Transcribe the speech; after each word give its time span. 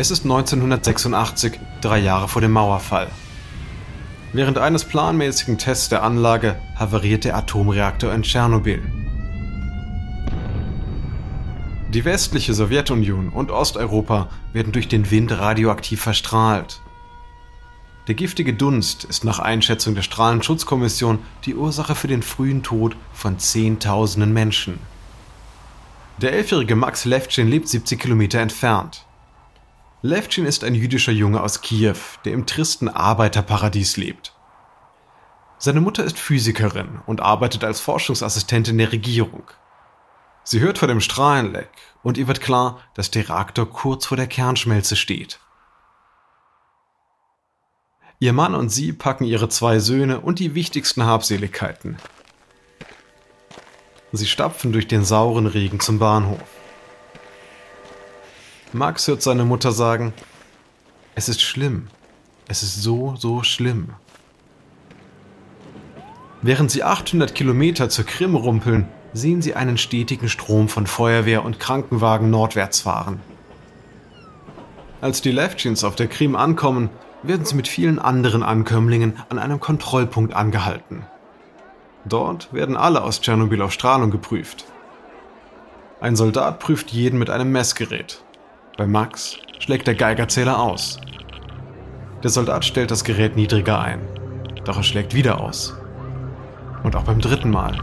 Es 0.00 0.10
ist 0.10 0.24
1986, 0.24 1.60
drei 1.82 1.98
Jahre 1.98 2.26
vor 2.26 2.40
dem 2.40 2.52
Mauerfall. 2.52 3.10
Während 4.32 4.56
eines 4.56 4.82
planmäßigen 4.82 5.58
Tests 5.58 5.90
der 5.90 6.02
Anlage 6.02 6.58
havariert 6.74 7.24
der 7.24 7.36
Atomreaktor 7.36 8.10
in 8.14 8.22
Tschernobyl. 8.22 8.82
Die 11.92 12.04
westliche 12.06 12.54
Sowjetunion 12.54 13.28
und 13.28 13.50
Osteuropa 13.50 14.30
werden 14.54 14.72
durch 14.72 14.88
den 14.88 15.10
Wind 15.10 15.32
radioaktiv 15.32 16.00
verstrahlt. 16.00 16.80
Der 18.08 18.14
giftige 18.14 18.54
Dunst 18.54 19.04
ist 19.04 19.26
nach 19.26 19.38
Einschätzung 19.38 19.94
der 19.94 20.00
Strahlenschutzkommission 20.00 21.18
die 21.44 21.54
Ursache 21.54 21.94
für 21.94 22.08
den 22.08 22.22
frühen 22.22 22.62
Tod 22.62 22.96
von 23.12 23.38
Zehntausenden 23.38 24.32
Menschen. 24.32 24.78
Der 26.22 26.32
elfjährige 26.32 26.74
Max 26.74 27.04
Levchin 27.04 27.48
lebt 27.48 27.68
70 27.68 28.00
Kilometer 28.00 28.40
entfernt. 28.40 29.04
Levchin 30.02 30.46
ist 30.46 30.64
ein 30.64 30.74
jüdischer 30.74 31.12
Junge 31.12 31.42
aus 31.42 31.60
Kiew, 31.60 31.96
der 32.24 32.32
im 32.32 32.46
tristen 32.46 32.88
Arbeiterparadies 32.88 33.98
lebt. 33.98 34.34
Seine 35.58 35.82
Mutter 35.82 36.04
ist 36.04 36.18
Physikerin 36.18 37.00
und 37.04 37.20
arbeitet 37.20 37.64
als 37.64 37.80
Forschungsassistentin 37.80 38.78
der 38.78 38.92
Regierung. 38.92 39.44
Sie 40.42 40.60
hört 40.60 40.78
von 40.78 40.88
dem 40.88 41.02
Strahlenleck 41.02 41.70
und 42.02 42.16
ihr 42.16 42.28
wird 42.28 42.40
klar, 42.40 42.80
dass 42.94 43.10
der 43.10 43.28
Reaktor 43.28 43.68
kurz 43.68 44.06
vor 44.06 44.16
der 44.16 44.26
Kernschmelze 44.26 44.96
steht. 44.96 45.38
Ihr 48.20 48.32
Mann 48.32 48.54
und 48.54 48.70
sie 48.70 48.94
packen 48.94 49.24
ihre 49.24 49.50
zwei 49.50 49.80
Söhne 49.80 50.20
und 50.20 50.38
die 50.38 50.54
wichtigsten 50.54 51.04
Habseligkeiten. 51.04 51.98
Sie 54.12 54.26
stapfen 54.26 54.72
durch 54.72 54.88
den 54.88 55.04
sauren 55.04 55.46
Regen 55.46 55.78
zum 55.78 55.98
Bahnhof. 55.98 56.59
Max 58.72 59.08
hört 59.08 59.20
seine 59.20 59.44
Mutter 59.44 59.72
sagen, 59.72 60.12
es 61.16 61.28
ist 61.28 61.42
schlimm. 61.42 61.88
Es 62.46 62.62
ist 62.62 62.82
so, 62.82 63.14
so 63.16 63.42
schlimm. 63.42 63.90
Während 66.42 66.70
sie 66.70 66.84
800 66.84 67.34
Kilometer 67.34 67.88
zur 67.88 68.06
Krim 68.06 68.36
rumpeln, 68.36 68.88
sehen 69.12 69.42
sie 69.42 69.54
einen 69.56 69.76
stetigen 69.76 70.28
Strom 70.28 70.68
von 70.68 70.86
Feuerwehr 70.86 71.44
und 71.44 71.58
Krankenwagen 71.58 72.30
nordwärts 72.30 72.80
fahren. 72.80 73.20
Als 75.00 75.20
die 75.20 75.32
Levchins 75.32 75.82
auf 75.82 75.96
der 75.96 76.06
Krim 76.06 76.36
ankommen, 76.36 76.90
werden 77.22 77.44
sie 77.44 77.56
mit 77.56 77.66
vielen 77.66 77.98
anderen 77.98 78.42
Ankömmlingen 78.42 79.18
an 79.28 79.38
einem 79.38 79.58
Kontrollpunkt 79.58 80.32
angehalten. 80.32 81.04
Dort 82.04 82.52
werden 82.52 82.76
alle 82.76 83.02
aus 83.02 83.20
Tschernobyl 83.20 83.62
auf 83.62 83.72
Strahlung 83.72 84.10
geprüft. 84.10 84.64
Ein 86.00 86.16
Soldat 86.16 86.60
prüft 86.60 86.92
jeden 86.92 87.18
mit 87.18 87.30
einem 87.30 87.52
Messgerät. 87.52 88.22
Bei 88.80 88.86
Max 88.86 89.36
schlägt 89.58 89.86
der 89.88 89.94
Geigerzähler 89.94 90.58
aus. 90.58 90.98
Der 92.22 92.30
Soldat 92.30 92.64
stellt 92.64 92.90
das 92.90 93.04
Gerät 93.04 93.36
niedriger 93.36 93.78
ein, 93.78 94.00
doch 94.64 94.78
er 94.78 94.82
schlägt 94.82 95.12
wieder 95.12 95.38
aus. 95.38 95.74
Und 96.82 96.96
auch 96.96 97.02
beim 97.02 97.20
dritten 97.20 97.50
Mal. 97.50 97.76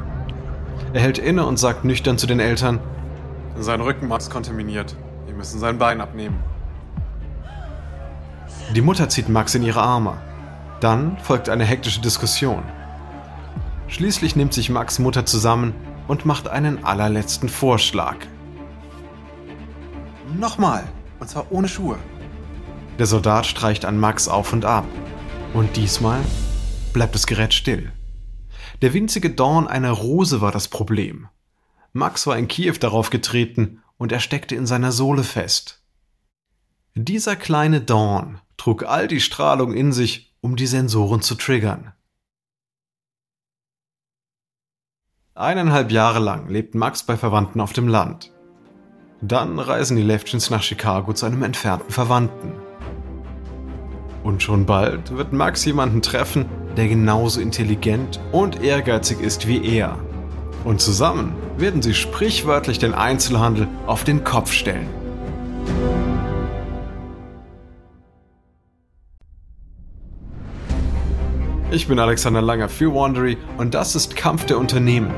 Er 0.93 1.01
hält 1.01 1.19
inne 1.19 1.45
und 1.45 1.57
sagt 1.57 1.85
nüchtern 1.85 2.17
zu 2.17 2.25
den 2.25 2.39
Eltern, 2.39 2.79
sein 3.59 3.79
Rückenmark 3.79 4.21
ist 4.21 4.31
kontaminiert. 4.31 4.95
Wir 5.27 5.35
müssen 5.35 5.59
sein 5.59 5.77
Bein 5.77 6.01
abnehmen. 6.01 6.39
Die 8.73 8.81
Mutter 8.81 9.07
zieht 9.07 9.29
Max 9.29 9.53
in 9.53 9.61
ihre 9.61 9.83
Arme. 9.83 10.17
Dann 10.79 11.19
folgt 11.19 11.47
eine 11.47 11.65
hektische 11.65 12.01
Diskussion. 12.01 12.63
Schließlich 13.87 14.35
nimmt 14.35 14.55
sich 14.55 14.71
Max 14.71 14.97
Mutter 14.97 15.27
zusammen 15.27 15.75
und 16.07 16.25
macht 16.25 16.47
einen 16.47 16.83
allerletzten 16.83 17.49
Vorschlag. 17.49 18.15
Nochmal. 20.35 20.87
Und 21.19 21.29
zwar 21.29 21.51
ohne 21.51 21.67
Schuhe. 21.67 21.97
Der 22.99 23.05
Soldat 23.05 23.45
streicht 23.45 23.85
an 23.85 23.99
Max 23.99 24.27
auf 24.27 24.53
und 24.53 24.65
ab. 24.65 24.85
Und 25.53 25.75
diesmal 25.77 26.23
bleibt 26.93 27.15
das 27.15 27.27
Gerät 27.27 27.53
still. 27.53 27.91
Der 28.81 28.93
winzige 28.93 29.29
Dorn 29.29 29.67
einer 29.67 29.91
Rose 29.91 30.41
war 30.41 30.51
das 30.51 30.67
Problem. 30.67 31.27
Max 31.93 32.27
war 32.27 32.37
in 32.37 32.47
Kiew 32.47 32.75
darauf 32.79 33.09
getreten 33.09 33.81
und 33.97 34.11
er 34.11 34.19
steckte 34.19 34.55
in 34.55 34.67
seiner 34.67 34.91
Sohle 34.91 35.23
fest. 35.23 35.83
Dieser 36.93 37.35
kleine 37.35 37.81
Dorn 37.81 38.41
trug 38.57 38.83
all 38.83 39.07
die 39.07 39.21
Strahlung 39.21 39.73
in 39.73 39.91
sich, 39.91 40.35
um 40.41 40.55
die 40.55 40.67
Sensoren 40.67 41.21
zu 41.21 41.35
triggern. 41.35 41.93
Eineinhalb 45.33 45.91
Jahre 45.91 46.19
lang 46.19 46.49
lebt 46.49 46.73
Max 46.73 47.03
bei 47.03 47.15
Verwandten 47.15 47.61
auf 47.61 47.73
dem 47.73 47.87
Land. 47.87 48.31
Dann 49.21 49.57
reisen 49.57 49.97
die 49.97 50.03
Levchins 50.03 50.51
nach 50.51 50.61
Chicago 50.61 51.11
zu 51.11 51.25
einem 51.25 51.41
entfernten 51.41 51.91
Verwandten. 51.91 52.51
Und 54.23 54.43
schon 54.43 54.67
bald 54.67 55.15
wird 55.17 55.33
Max 55.33 55.65
jemanden 55.65 56.03
treffen, 56.03 56.45
der 56.75 56.87
genauso 56.87 57.41
intelligent 57.41 58.19
und 58.31 58.61
ehrgeizig 58.61 59.19
ist 59.19 59.47
wie 59.47 59.65
er. 59.65 59.97
Und 60.63 60.81
zusammen 60.81 61.33
werden 61.57 61.81
sie 61.81 61.95
sprichwörtlich 61.95 62.77
den 62.77 62.93
Einzelhandel 62.93 63.67
auf 63.87 64.03
den 64.03 64.23
Kopf 64.23 64.51
stellen. 64.51 64.89
Ich 71.71 71.87
bin 71.87 71.97
Alexander 71.97 72.41
Langer 72.41 72.69
für 72.69 72.93
Wandery 72.93 73.37
und 73.57 73.73
das 73.73 73.95
ist 73.95 74.15
Kampf 74.15 74.45
der 74.45 74.59
Unternehmen. 74.59 75.11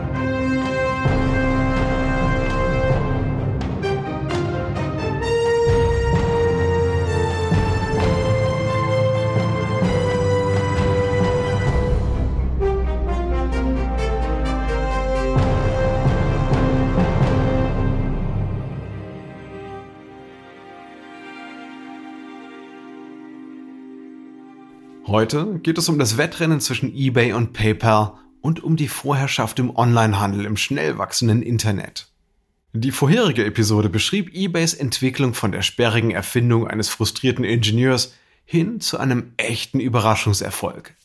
Heute 25.19 25.59
geht 25.59 25.77
es 25.77 25.89
um 25.89 25.99
das 25.99 26.15
Wettrennen 26.17 26.61
zwischen 26.61 26.95
eBay 26.95 27.33
und 27.33 27.51
PayPal 27.51 28.13
und 28.39 28.63
um 28.63 28.77
die 28.77 28.87
Vorherrschaft 28.87 29.59
im 29.59 29.75
Onlinehandel 29.75 30.45
im 30.45 30.55
schnell 30.55 30.97
wachsenden 30.97 31.41
Internet. 31.41 32.07
Die 32.71 32.91
vorherige 32.91 33.43
Episode 33.43 33.89
beschrieb 33.89 34.33
eBays 34.33 34.73
Entwicklung 34.73 35.33
von 35.33 35.51
der 35.51 35.61
sperrigen 35.61 36.11
Erfindung 36.11 36.69
eines 36.69 36.87
frustrierten 36.87 37.43
Ingenieurs 37.43 38.13
hin 38.45 38.79
zu 38.79 38.97
einem 38.97 39.33
echten 39.35 39.81
Überraschungserfolg. 39.81 40.95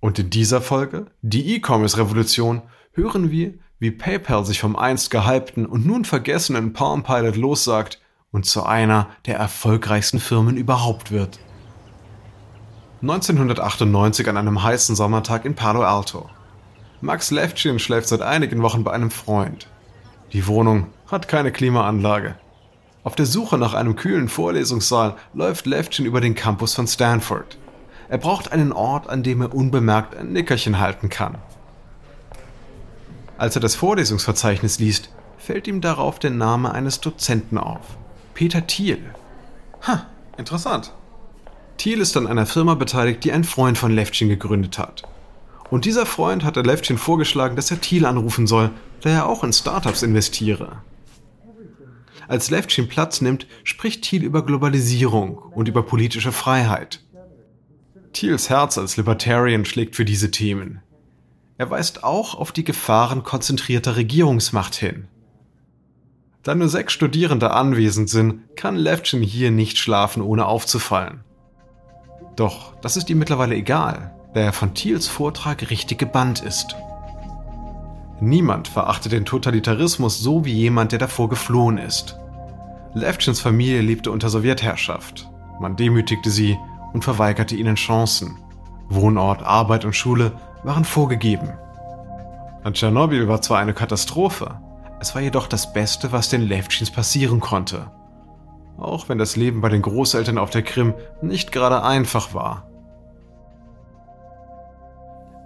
Und 0.00 0.18
in 0.18 0.28
dieser 0.28 0.60
Folge, 0.60 1.06
die 1.22 1.54
E-Commerce-Revolution, 1.54 2.60
hören 2.92 3.30
wir, 3.30 3.54
wie 3.78 3.90
PayPal 3.90 4.44
sich 4.44 4.60
vom 4.60 4.76
einst 4.76 5.10
gehypten 5.10 5.64
und 5.64 5.86
nun 5.86 6.04
vergessenen 6.04 6.74
Palm 6.74 7.04
Pilot 7.04 7.36
lossagt 7.36 8.02
und 8.32 8.44
zu 8.44 8.64
einer 8.64 9.08
der 9.24 9.38
erfolgreichsten 9.38 10.20
Firmen 10.20 10.58
überhaupt 10.58 11.10
wird. 11.10 11.38
1998 13.00 14.28
an 14.28 14.36
einem 14.36 14.60
heißen 14.60 14.96
Sommertag 14.96 15.44
in 15.44 15.54
Palo 15.54 15.84
Alto. 15.84 16.28
Max 17.00 17.30
Levchin 17.30 17.78
schläft 17.78 18.08
seit 18.08 18.22
einigen 18.22 18.60
Wochen 18.62 18.82
bei 18.82 18.90
einem 18.90 19.12
Freund. 19.12 19.68
Die 20.32 20.48
Wohnung 20.48 20.88
hat 21.06 21.28
keine 21.28 21.52
Klimaanlage. 21.52 22.34
Auf 23.04 23.14
der 23.14 23.26
Suche 23.26 23.56
nach 23.56 23.74
einem 23.74 23.94
kühlen 23.94 24.28
Vorlesungssaal 24.28 25.14
läuft 25.32 25.66
Levchin 25.66 26.06
über 26.06 26.20
den 26.20 26.34
Campus 26.34 26.74
von 26.74 26.88
Stanford. 26.88 27.56
Er 28.08 28.18
braucht 28.18 28.50
einen 28.50 28.72
Ort, 28.72 29.08
an 29.08 29.22
dem 29.22 29.42
er 29.42 29.54
unbemerkt 29.54 30.16
ein 30.16 30.32
Nickerchen 30.32 30.80
halten 30.80 31.08
kann. 31.08 31.38
Als 33.36 33.54
er 33.54 33.60
das 33.60 33.76
Vorlesungsverzeichnis 33.76 34.80
liest, 34.80 35.10
fällt 35.38 35.68
ihm 35.68 35.80
darauf 35.80 36.18
der 36.18 36.30
Name 36.30 36.72
eines 36.72 37.00
Dozenten 37.00 37.58
auf. 37.58 37.96
Peter 38.34 38.66
Thiel. 38.66 38.98
Ha, 39.86 40.06
interessant. 40.36 40.92
Thiel 41.78 42.00
ist 42.00 42.16
an 42.16 42.26
einer 42.26 42.44
Firma 42.44 42.74
beteiligt, 42.74 43.22
die 43.22 43.30
ein 43.30 43.44
Freund 43.44 43.78
von 43.78 43.92
Levchin 43.92 44.28
gegründet 44.28 44.78
hat. 44.78 45.04
Und 45.70 45.84
dieser 45.84 46.06
Freund 46.06 46.42
hat 46.42 46.56
der 46.56 46.64
Levchin 46.64 46.98
vorgeschlagen, 46.98 47.54
dass 47.54 47.70
er 47.70 47.80
Thiel 47.80 48.04
anrufen 48.04 48.48
soll, 48.48 48.70
da 49.02 49.10
er 49.10 49.26
auch 49.28 49.44
in 49.44 49.52
Startups 49.52 50.02
investiere. 50.02 50.82
Als 52.26 52.50
Levchin 52.50 52.88
Platz 52.88 53.20
nimmt, 53.20 53.46
spricht 53.62 54.02
Thiel 54.02 54.24
über 54.24 54.44
Globalisierung 54.44 55.38
und 55.38 55.68
über 55.68 55.84
politische 55.84 56.32
Freiheit. 56.32 57.04
Thiels 58.12 58.50
Herz 58.50 58.76
als 58.76 58.96
Libertarian 58.96 59.64
schlägt 59.64 59.94
für 59.94 60.04
diese 60.04 60.32
Themen. 60.32 60.80
Er 61.58 61.70
weist 61.70 62.02
auch 62.02 62.34
auf 62.34 62.50
die 62.50 62.64
Gefahren 62.64 63.22
konzentrierter 63.22 63.94
Regierungsmacht 63.94 64.74
hin. 64.74 65.06
Da 66.42 66.54
nur 66.54 66.68
sechs 66.68 66.92
Studierende 66.92 67.52
anwesend 67.52 68.10
sind, 68.10 68.56
kann 68.56 68.74
Levchin 68.74 69.22
hier 69.22 69.52
nicht 69.52 69.78
schlafen, 69.78 70.22
ohne 70.22 70.46
aufzufallen. 70.46 71.20
Doch 72.38 72.72
das 72.82 72.96
ist 72.96 73.10
ihm 73.10 73.18
mittlerweile 73.18 73.56
egal, 73.56 74.12
da 74.32 74.40
er 74.40 74.52
von 74.52 74.72
Thiels 74.72 75.08
Vortrag 75.08 75.70
richtig 75.70 75.98
gebannt 75.98 76.40
ist. 76.40 76.76
Niemand 78.20 78.68
verachtet 78.68 79.10
den 79.10 79.24
Totalitarismus 79.24 80.20
so 80.20 80.44
wie 80.44 80.52
jemand, 80.52 80.92
der 80.92 81.00
davor 81.00 81.28
geflohen 81.28 81.78
ist. 81.78 82.16
Levchens 82.94 83.40
Familie 83.40 83.80
lebte 83.80 84.12
unter 84.12 84.28
Sowjetherrschaft. 84.28 85.28
Man 85.58 85.74
demütigte 85.74 86.30
sie 86.30 86.56
und 86.92 87.02
verweigerte 87.02 87.56
ihnen 87.56 87.74
Chancen. 87.74 88.38
Wohnort, 88.88 89.42
Arbeit 89.42 89.84
und 89.84 89.96
Schule 89.96 90.30
waren 90.62 90.84
vorgegeben. 90.84 91.50
An 92.62 92.72
Tschernobyl 92.72 93.26
war 93.26 93.42
zwar 93.42 93.58
eine 93.58 93.74
Katastrophe, 93.74 94.60
es 95.00 95.12
war 95.14 95.22
jedoch 95.22 95.48
das 95.48 95.72
Beste, 95.72 96.12
was 96.12 96.28
den 96.28 96.42
Levchins 96.42 96.90
passieren 96.92 97.40
konnte. 97.40 97.90
Auch 98.78 99.08
wenn 99.08 99.18
das 99.18 99.36
Leben 99.36 99.60
bei 99.60 99.68
den 99.68 99.82
Großeltern 99.82 100.38
auf 100.38 100.50
der 100.50 100.62
Krim 100.62 100.94
nicht 101.20 101.52
gerade 101.52 101.82
einfach 101.82 102.32
war. 102.32 102.70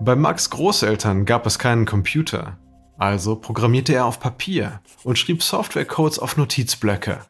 Bei 0.01 0.17
Max 0.17 0.51
Großeltern 0.51 1.25
gab 1.25 1.47
es 1.47 1.59
keinen 1.59 1.87
Computer, 1.87 2.59
also 2.99 3.37
programmierte 3.37 3.95
er 3.95 4.05
auf 4.05 4.21
Papier 4.21 4.81
und 5.05 5.19
schrieb 5.19 5.43
Softwarecodes 5.43 6.19
auf 6.19 6.37
Notizblöcke. 6.37 7.21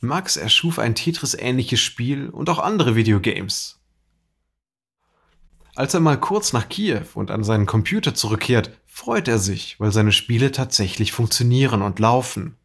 Max 0.00 0.36
erschuf 0.36 0.78
ein 0.78 0.94
Tetris-ähnliches 0.94 1.80
Spiel 1.80 2.28
und 2.30 2.48
auch 2.50 2.58
andere 2.58 2.94
Videogames. 2.94 3.80
Als 5.74 5.94
er 5.94 6.00
mal 6.00 6.18
kurz 6.18 6.52
nach 6.52 6.68
Kiew 6.68 7.04
und 7.14 7.30
an 7.30 7.44
seinen 7.44 7.66
Computer 7.66 8.14
zurückkehrt, 8.14 8.70
freut 8.86 9.28
er 9.28 9.38
sich, 9.38 9.78
weil 9.78 9.92
seine 9.92 10.12
Spiele 10.12 10.50
tatsächlich 10.50 11.12
funktionieren 11.12 11.82
und 11.82 11.98
laufen. 11.98 12.56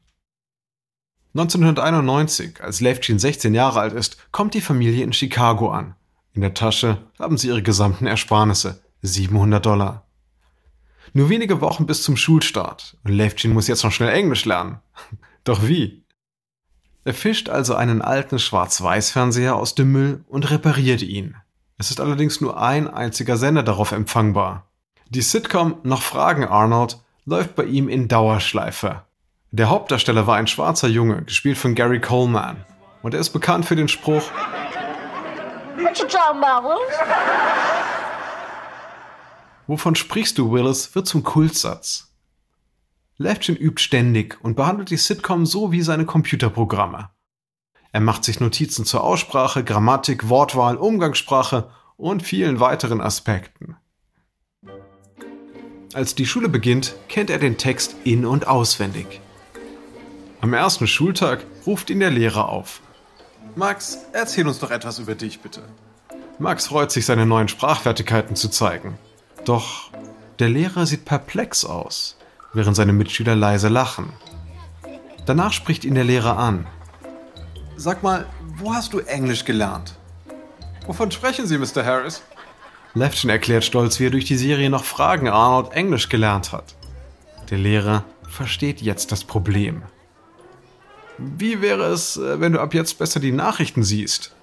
1991, 1.35 2.61
als 2.61 2.79
Levchin 2.79 3.17
16 3.17 3.55
Jahre 3.55 3.79
alt 3.79 3.93
ist, 3.93 4.17
kommt 4.31 4.53
die 4.53 4.61
Familie 4.61 5.03
in 5.03 5.13
Chicago 5.13 5.71
an. 5.71 5.95
In 6.33 6.41
der 6.41 6.53
Tasche 6.53 6.97
haben 7.17 7.37
sie 7.37 7.47
ihre 7.47 7.63
gesamten 7.63 8.05
Ersparnisse, 8.05 8.83
700 9.01 9.65
Dollar. 9.65 10.05
Nur 11.13 11.29
wenige 11.29 11.59
Wochen 11.59 11.87
bis 11.87 12.03
zum 12.03 12.17
Schulstart 12.17 12.97
und 13.03 13.13
Levchin 13.13 13.53
muss 13.53 13.67
jetzt 13.67 13.83
noch 13.83 13.91
schnell 13.91 14.13
Englisch 14.13 14.45
lernen. 14.45 14.79
Doch 15.43 15.67
wie? 15.67 16.03
Er 17.03 17.13
fischt 17.13 17.49
also 17.49 17.75
einen 17.75 18.01
alten 18.01 18.39
Schwarz-Weiß-Fernseher 18.39 19.55
aus 19.55 19.75
dem 19.75 19.91
Müll 19.91 20.23
und 20.27 20.49
repariert 20.51 21.01
ihn. 21.01 21.35
Es 21.77 21.89
ist 21.89 21.99
allerdings 21.99 22.41
nur 22.41 22.61
ein 22.61 22.87
einziger 22.87 23.37
Sender 23.37 23.63
darauf 23.63 23.91
empfangbar. 23.91 24.67
Die 25.09 25.21
Sitcom 25.21 25.77
Noch 25.83 26.01
Fragen 26.01 26.45
Arnold 26.45 26.99
läuft 27.25 27.55
bei 27.55 27.65
ihm 27.65 27.89
in 27.89 28.07
Dauerschleife. 28.07 29.03
Der 29.53 29.69
Hauptdarsteller 29.69 30.25
war 30.25 30.37
ein 30.37 30.47
schwarzer 30.47 30.87
Junge, 30.87 31.21
gespielt 31.25 31.59
von 31.59 31.75
Gary 31.75 32.01
Coleman. 32.01 32.65
Und 33.03 33.13
er 33.13 33.19
ist 33.19 33.29
bekannt 33.29 33.67
für 33.67 33.75
den 33.75 33.87
Spruch 33.87 34.23
Wovon 39.67 39.93
sprichst 39.93 40.39
du, 40.39 40.51
Willis, 40.51 40.95
wird 40.95 41.05
zum 41.05 41.21
Kultsatz. 41.21 42.15
Levchin 43.17 43.55
übt 43.55 43.79
ständig 43.79 44.43
und 44.43 44.55
behandelt 44.55 44.89
die 44.89 44.97
Sitcom 44.97 45.45
so 45.45 45.71
wie 45.71 45.83
seine 45.83 46.07
Computerprogramme. 46.07 47.11
Er 47.91 48.01
macht 48.01 48.23
sich 48.23 48.39
Notizen 48.39 48.85
zur 48.85 49.03
Aussprache, 49.03 49.63
Grammatik, 49.63 50.29
Wortwahl, 50.29 50.77
Umgangssprache 50.77 51.69
und 51.95 52.23
vielen 52.23 52.59
weiteren 52.59 53.01
Aspekten. 53.01 53.77
Als 55.93 56.15
die 56.15 56.25
Schule 56.25 56.49
beginnt, 56.49 56.95
kennt 57.07 57.29
er 57.29 57.37
den 57.37 57.59
Text 57.59 57.95
in- 58.03 58.25
und 58.25 58.47
auswendig. 58.47 59.21
Am 60.43 60.51
ersten 60.51 60.87
Schultag 60.87 61.45
ruft 61.65 61.89
ihn 61.89 62.01
der 62.01 62.11
Lehrer 62.11 62.49
auf. 62.49 62.81
Max, 63.55 63.99
erzähl 64.11 64.45
uns 64.45 64.59
doch 64.59 64.71
etwas 64.71 64.99
über 64.99 65.15
dich, 65.15 65.39
bitte. 65.39 65.61
Max 66.37 66.67
freut 66.67 66.91
sich, 66.91 67.05
seine 67.05 67.25
neuen 67.25 67.47
Sprachfertigkeiten 67.47 68.35
zu 68.35 68.49
zeigen. 68.49 68.97
Doch 69.45 69.89
der 70.39 70.49
Lehrer 70.49 70.85
sieht 70.85 71.05
perplex 71.05 71.63
aus, 71.63 72.17
während 72.51 72.75
seine 72.75 72.91
Mitschüler 72.91 73.37
leise 73.37 73.69
lachen. 73.69 74.11
Danach 75.25 75.53
spricht 75.53 75.85
ihn 75.85 75.95
der 75.95 76.03
Lehrer 76.03 76.37
an. 76.37 76.67
Sag 77.77 78.03
mal, 78.03 78.25
wo 78.57 78.73
hast 78.73 78.91
du 78.91 78.99
Englisch 78.99 79.45
gelernt? 79.45 79.95
Wovon 80.87 81.09
sprechen 81.09 81.47
Sie, 81.47 81.57
Mr. 81.57 81.85
Harris? 81.85 82.21
Lefton 82.95 83.29
erklärt 83.29 83.63
stolz, 83.63 83.97
wie 83.97 84.07
er 84.07 84.11
durch 84.11 84.25
die 84.25 84.35
Serie 84.35 84.69
noch 84.69 84.83
Fragen 84.83 85.29
Arnold 85.29 85.71
Englisch 85.71 86.09
gelernt 86.09 86.51
hat. 86.51 86.75
Der 87.49 87.59
Lehrer 87.59 88.03
versteht 88.27 88.81
jetzt 88.81 89.13
das 89.13 89.23
Problem. 89.23 89.83
Wie 91.17 91.61
wäre 91.61 91.85
es, 91.85 92.17
äh, 92.17 92.39
wenn 92.39 92.53
du 92.53 92.59
ab 92.59 92.73
jetzt 92.73 92.97
besser 92.97 93.19
die 93.19 93.31
Nachrichten 93.31 93.83
siehst? 93.83 94.35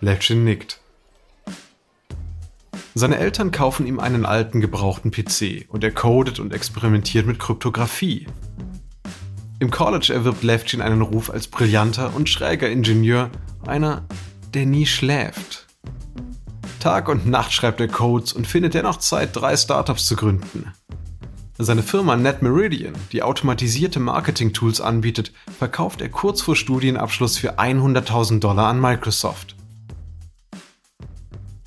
Levchin 0.00 0.44
nickt. 0.44 0.80
Seine 2.94 3.16
Eltern 3.16 3.52
kaufen 3.52 3.86
ihm 3.86 4.00
einen 4.00 4.26
alten 4.26 4.60
gebrauchten 4.60 5.10
PC 5.10 5.66
und 5.68 5.82
er 5.82 5.92
codet 5.92 6.40
und 6.40 6.52
experimentiert 6.52 7.26
mit 7.26 7.38
Kryptographie. 7.38 8.26
Im 9.60 9.70
College 9.70 10.12
erwirbt 10.12 10.42
Levchin 10.42 10.82
einen 10.82 11.00
Ruf 11.00 11.30
als 11.30 11.46
brillanter 11.46 12.14
und 12.14 12.28
schräger 12.28 12.68
Ingenieur, 12.68 13.30
einer, 13.66 14.04
der 14.52 14.66
nie 14.66 14.86
schläft. 14.86 15.68
Tag 16.80 17.08
und 17.08 17.26
Nacht 17.26 17.52
schreibt 17.52 17.80
er 17.80 17.86
Codes 17.88 18.32
und 18.32 18.46
findet 18.46 18.74
dennoch 18.74 18.96
Zeit, 18.96 19.36
drei 19.36 19.56
Startups 19.56 20.04
zu 20.04 20.16
gründen. 20.16 20.72
Seine 21.64 21.82
Firma 21.82 22.16
NetMeridian, 22.16 22.94
die 23.12 23.22
automatisierte 23.22 24.00
Marketing-Tools 24.00 24.80
anbietet, 24.80 25.32
verkauft 25.58 26.00
er 26.00 26.08
kurz 26.08 26.42
vor 26.42 26.56
Studienabschluss 26.56 27.38
für 27.38 27.58
100.000 27.58 28.40
Dollar 28.40 28.68
an 28.68 28.80
Microsoft. 28.80 29.56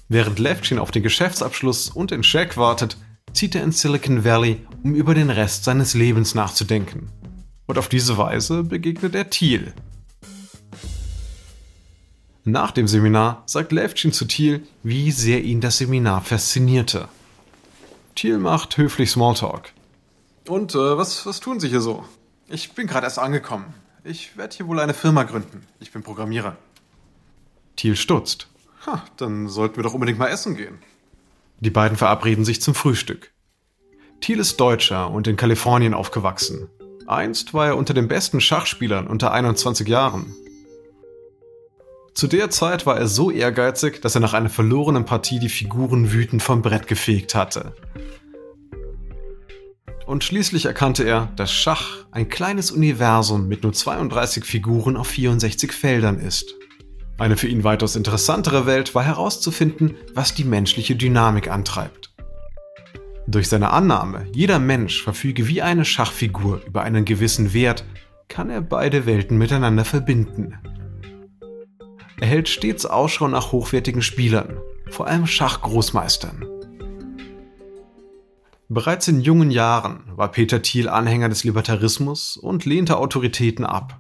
Während 0.08 0.40
Levchin 0.40 0.80
auf 0.80 0.92
den 0.92 1.04
Geschäftsabschluss 1.04 1.90
und 1.90 2.12
den 2.12 2.24
Scheck 2.24 2.58
wartet, 2.58 2.98
zieht 3.34 3.56
er 3.56 3.64
in 3.64 3.72
Silicon 3.72 4.24
Valley, 4.24 4.66
um 4.84 4.96
über 4.96 5.16
den 5.16 5.30
Rest 5.30 5.64
seines 5.64 5.94
Lebens 5.94 6.36
nachzudenken. 6.36 7.10
Und 7.66 7.78
auf 7.78 7.90
diese 7.90 8.18
Weise 8.18 8.64
begegnet 8.64 9.16
er 9.16 9.30
Thiel, 9.30 9.74
nach 12.48 12.70
dem 12.70 12.88
Seminar 12.88 13.42
sagt 13.48 13.72
Levchin 13.72 14.14
zu 14.14 14.26
Thiel, 14.26 14.68
wie 14.84 15.10
sehr 15.10 15.44
ihn 15.44 15.62
das 15.62 15.80
Seminar 15.80 16.22
faszinierte. 16.22 17.08
Thiel 18.14 18.38
macht 18.38 18.78
höflich 18.78 19.10
Smalltalk. 19.10 19.74
Und 20.48 20.76
äh, 20.76 20.98
was, 20.98 21.26
was 21.26 21.40
tun 21.40 21.60
Sie 21.60 21.70
hier 21.70 21.82
so? 21.82 22.04
Ich 22.48 22.74
bin 22.74 22.88
gerade 22.88 23.06
erst 23.06 23.20
angekommen. 23.20 23.74
Ich 24.04 24.38
werde 24.38 24.56
hier 24.56 24.68
wohl 24.68 24.80
eine 24.80 24.94
Firma 24.94 25.24
gründen. 25.24 25.66
Ich 25.80 25.92
bin 25.92 26.04
Programmierer. 26.04 26.58
Thiel 27.76 27.96
stutzt. 27.96 28.48
Ha, 28.86 29.04
dann 29.18 29.48
sollten 29.48 29.78
wir 29.78 29.84
doch 29.84 29.96
unbedingt 29.96 30.20
mal 30.20 30.28
essen 30.28 30.56
gehen. 30.56 30.78
Die 31.60 31.72
beiden 31.72 31.98
verabreden 31.98 32.46
sich 32.46 32.62
zum 32.62 32.76
Frühstück. 32.76 33.32
Thiel 34.22 34.40
ist 34.40 34.60
Deutscher 34.60 35.10
und 35.10 35.28
in 35.28 35.36
Kalifornien 35.36 35.94
aufgewachsen. 35.94 36.70
Einst 37.08 37.54
war 37.54 37.68
er 37.68 37.78
unter 37.78 37.94
den 37.94 38.08
besten 38.08 38.42
Schachspielern 38.42 39.08
unter 39.08 39.32
21 39.32 39.88
Jahren. 39.88 40.36
Zu 42.14 42.28
der 42.28 42.50
Zeit 42.50 42.86
war 42.86 42.98
er 42.98 43.08
so 43.08 43.30
ehrgeizig, 43.30 44.02
dass 44.02 44.16
er 44.16 44.22
nach 44.22 44.34
einer 44.34 44.50
verlorenen 44.50 45.06
Partie 45.06 45.40
die 45.40 45.50
Figuren 45.50 46.14
wütend 46.14 46.42
vom 46.42 46.62
Brett 46.62 46.88
gefegt 46.88 47.36
hatte. 47.36 47.74
Und 50.06 50.24
schließlich 50.24 50.66
erkannte 50.66 51.04
er, 51.04 51.32
dass 51.36 51.52
Schach 51.52 52.06
ein 52.12 52.30
kleines 52.30 52.72
Universum 52.72 53.48
mit 53.48 53.64
nur 53.64 53.74
32 53.74 54.46
Figuren 54.46 54.98
auf 54.98 55.08
64 55.08 55.72
Feldern 55.72 56.20
ist. 56.20 56.54
Eine 57.18 57.38
für 57.38 57.48
ihn 57.48 57.64
weitaus 57.64 57.96
interessantere 57.96 58.66
Welt 58.66 58.94
war 58.94 59.04
herauszufinden, 59.04 59.96
was 60.14 60.34
die 60.34 60.44
menschliche 60.44 60.96
Dynamik 60.96 61.50
antreibt. 61.50 62.14
Durch 63.28 63.50
seine 63.50 63.72
Annahme, 63.72 64.28
jeder 64.34 64.60
Mensch 64.60 65.02
verfüge 65.02 65.48
wie 65.48 65.62
eine 65.62 65.86
Schachfigur 65.86 66.62
über 66.68 66.84
einen 66.84 67.06
gewissen 67.06 67.54
Wert, 67.54 67.84
kann 68.28 68.50
er 68.50 68.62
beide 68.62 69.06
Welten 69.06 69.38
miteinander 69.38 69.86
verbinden. 69.86 70.60
Er 72.20 72.28
hält 72.28 72.50
stets 72.50 72.86
Ausschau 72.86 73.28
nach 73.28 73.52
hochwertigen 73.52 74.02
Spielern, 74.02 74.58
vor 74.90 75.08
allem 75.08 75.26
Schachgroßmeistern. 75.26 76.46
Bereits 78.68 79.08
in 79.08 79.22
jungen 79.22 79.52
Jahren 79.52 80.04
war 80.16 80.32
Peter 80.32 80.62
Thiel 80.62 80.90
Anhänger 80.90 81.30
des 81.30 81.44
Libertarismus 81.44 82.36
und 82.36 82.66
lehnte 82.66 82.98
Autoritäten 82.98 83.64
ab. 83.64 84.00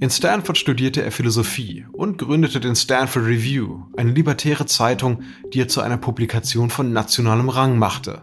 In 0.00 0.10
Stanford 0.10 0.58
studierte 0.58 1.02
er 1.02 1.10
Philosophie 1.10 1.86
und 1.92 2.18
gründete 2.18 2.60
den 2.60 2.76
Stanford 2.76 3.24
Review, 3.24 3.84
eine 3.96 4.12
libertäre 4.12 4.66
Zeitung, 4.66 5.22
die 5.52 5.60
er 5.60 5.68
zu 5.68 5.80
einer 5.80 5.96
Publikation 5.96 6.70
von 6.70 6.92
nationalem 6.92 7.48
Rang 7.48 7.78
machte. 7.78 8.22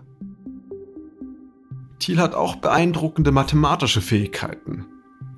Thiel 1.99 2.19
hat 2.19 2.35
auch 2.35 2.57
beeindruckende 2.57 3.31
mathematische 3.31 4.01
Fähigkeiten. 4.01 4.85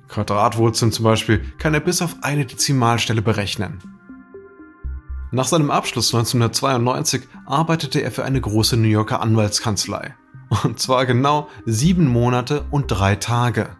Quadratwurzeln 0.08 0.92
zum 0.92 1.04
Beispiel 1.04 1.42
kann 1.58 1.74
er 1.74 1.80
bis 1.80 2.02
auf 2.02 2.16
eine 2.20 2.44
Dezimalstelle 2.44 3.22
berechnen. 3.22 3.97
Nach 5.30 5.46
seinem 5.46 5.70
Abschluss 5.70 6.14
1992 6.14 7.28
arbeitete 7.44 8.00
er 8.00 8.10
für 8.10 8.24
eine 8.24 8.40
große 8.40 8.78
New 8.78 8.88
Yorker 8.88 9.20
Anwaltskanzlei. 9.20 10.14
Und 10.64 10.80
zwar 10.80 11.04
genau 11.04 11.48
sieben 11.66 12.06
Monate 12.06 12.64
und 12.70 12.86
drei 12.86 13.16
Tage. 13.16 13.76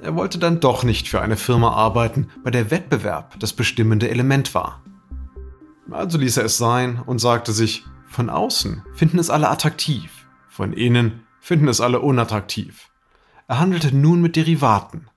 Er 0.00 0.16
wollte 0.16 0.38
dann 0.38 0.60
doch 0.60 0.82
nicht 0.82 1.08
für 1.08 1.20
eine 1.20 1.36
Firma 1.36 1.72
arbeiten, 1.72 2.28
bei 2.42 2.50
der 2.50 2.70
Wettbewerb 2.70 3.38
das 3.38 3.52
bestimmende 3.52 4.08
Element 4.08 4.54
war. 4.54 4.82
Also 5.90 6.16
ließ 6.16 6.38
er 6.38 6.46
es 6.46 6.56
sein 6.56 7.02
und 7.04 7.18
sagte 7.18 7.52
sich, 7.52 7.84
von 8.06 8.30
außen 8.30 8.82
finden 8.94 9.18
es 9.18 9.28
alle 9.28 9.50
attraktiv, 9.50 10.26
von 10.48 10.72
innen 10.72 11.24
finden 11.40 11.68
es 11.68 11.82
alle 11.82 12.00
unattraktiv. 12.00 12.88
Er 13.48 13.58
handelte 13.58 13.94
nun 13.94 14.22
mit 14.22 14.36
Derivaten. 14.36 15.09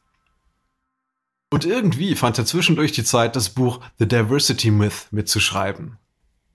Und 1.53 1.65
irgendwie 1.65 2.15
fand 2.15 2.39
er 2.39 2.47
zwischendurch 2.47 2.93
die 2.93 3.03
Zeit, 3.03 3.35
das 3.35 3.51
Buch 3.51 3.79
The 3.99 4.07
Diversity 4.07 4.71
Myth 4.71 5.05
mitzuschreiben. 5.11 5.99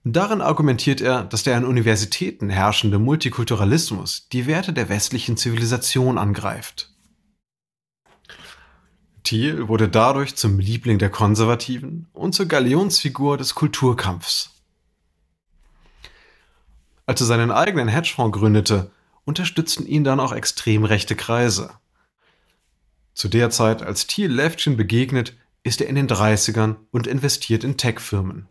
Darin 0.03 0.41
argumentiert 0.41 0.99
er, 0.99 1.23
dass 1.23 1.43
der 1.43 1.55
an 1.55 1.63
Universitäten 1.63 2.49
herrschende 2.49 2.99
Multikulturalismus 2.99 4.27
die 4.33 4.45
Werte 4.45 4.73
der 4.73 4.89
westlichen 4.89 5.37
Zivilisation 5.37 6.17
angreift. 6.17 6.91
Thiel 9.23 9.69
wurde 9.69 9.87
dadurch 9.87 10.35
zum 10.35 10.59
Liebling 10.59 10.99
der 10.99 11.09
Konservativen 11.09 12.07
und 12.11 12.35
zur 12.35 12.47
Galionsfigur 12.47 13.37
des 13.37 13.55
Kulturkampfs. 13.55 14.49
Als 17.05 17.21
er 17.21 17.27
seinen 17.27 17.51
eigenen 17.51 17.87
Hedgefonds 17.87 18.37
gründete, 18.37 18.91
unterstützten 19.23 19.85
ihn 19.85 20.03
dann 20.03 20.19
auch 20.19 20.33
extrem 20.33 20.83
rechte 20.83 21.15
Kreise. 21.15 21.71
Zu 23.13 23.27
der 23.27 23.49
Zeit, 23.49 23.81
als 23.81 24.07
Thiel 24.07 24.31
Levchin 24.31 24.77
begegnet, 24.77 25.35
ist 25.63 25.81
er 25.81 25.87
in 25.87 25.95
den 25.95 26.07
30ern 26.07 26.77
und 26.91 27.07
investiert 27.07 27.63
in 27.63 27.77
Tech-Firmen. 27.77 28.47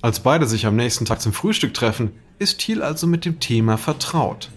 Als 0.00 0.20
beide 0.20 0.46
sich 0.46 0.66
am 0.66 0.76
nächsten 0.76 1.04
Tag 1.04 1.20
zum 1.20 1.32
Frühstück 1.32 1.74
treffen, 1.74 2.12
ist 2.38 2.58
Thiel 2.58 2.82
also 2.82 3.06
mit 3.06 3.24
dem 3.24 3.40
Thema 3.40 3.76
vertraut. 3.76 4.50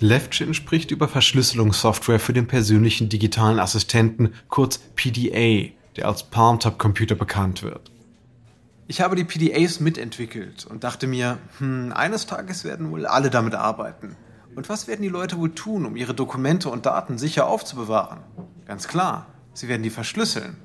Levchin 0.00 0.54
spricht 0.54 0.90
über 0.90 1.08
Verschlüsselungssoftware 1.08 2.20
für 2.20 2.32
den 2.32 2.46
persönlichen 2.46 3.08
digitalen 3.08 3.58
Assistenten, 3.58 4.32
kurz 4.48 4.78
PDA, 4.78 5.72
der 5.96 6.08
als 6.08 6.22
Palmtop-Computer 6.24 7.14
bekannt 7.14 7.62
wird. 7.62 7.90
Ich 8.88 9.00
habe 9.00 9.14
die 9.14 9.24
PDAs 9.24 9.78
mitentwickelt 9.78 10.66
und 10.66 10.84
dachte 10.84 11.06
mir, 11.06 11.38
hm, 11.58 11.92
eines 11.94 12.26
Tages 12.26 12.64
werden 12.64 12.90
wohl 12.90 13.06
alle 13.06 13.30
damit 13.30 13.54
arbeiten. 13.54 14.16
Und 14.54 14.68
was 14.68 14.88
werden 14.88 15.02
die 15.02 15.08
Leute 15.08 15.38
wohl 15.38 15.54
tun, 15.54 15.86
um 15.86 15.96
ihre 15.96 16.14
Dokumente 16.14 16.68
und 16.68 16.86
Daten 16.86 17.18
sicher 17.18 17.46
aufzubewahren? 17.46 18.20
Ganz 18.66 18.88
klar, 18.88 19.26
sie 19.54 19.68
werden 19.68 19.82
die 19.82 19.90
verschlüsseln. 19.90 20.56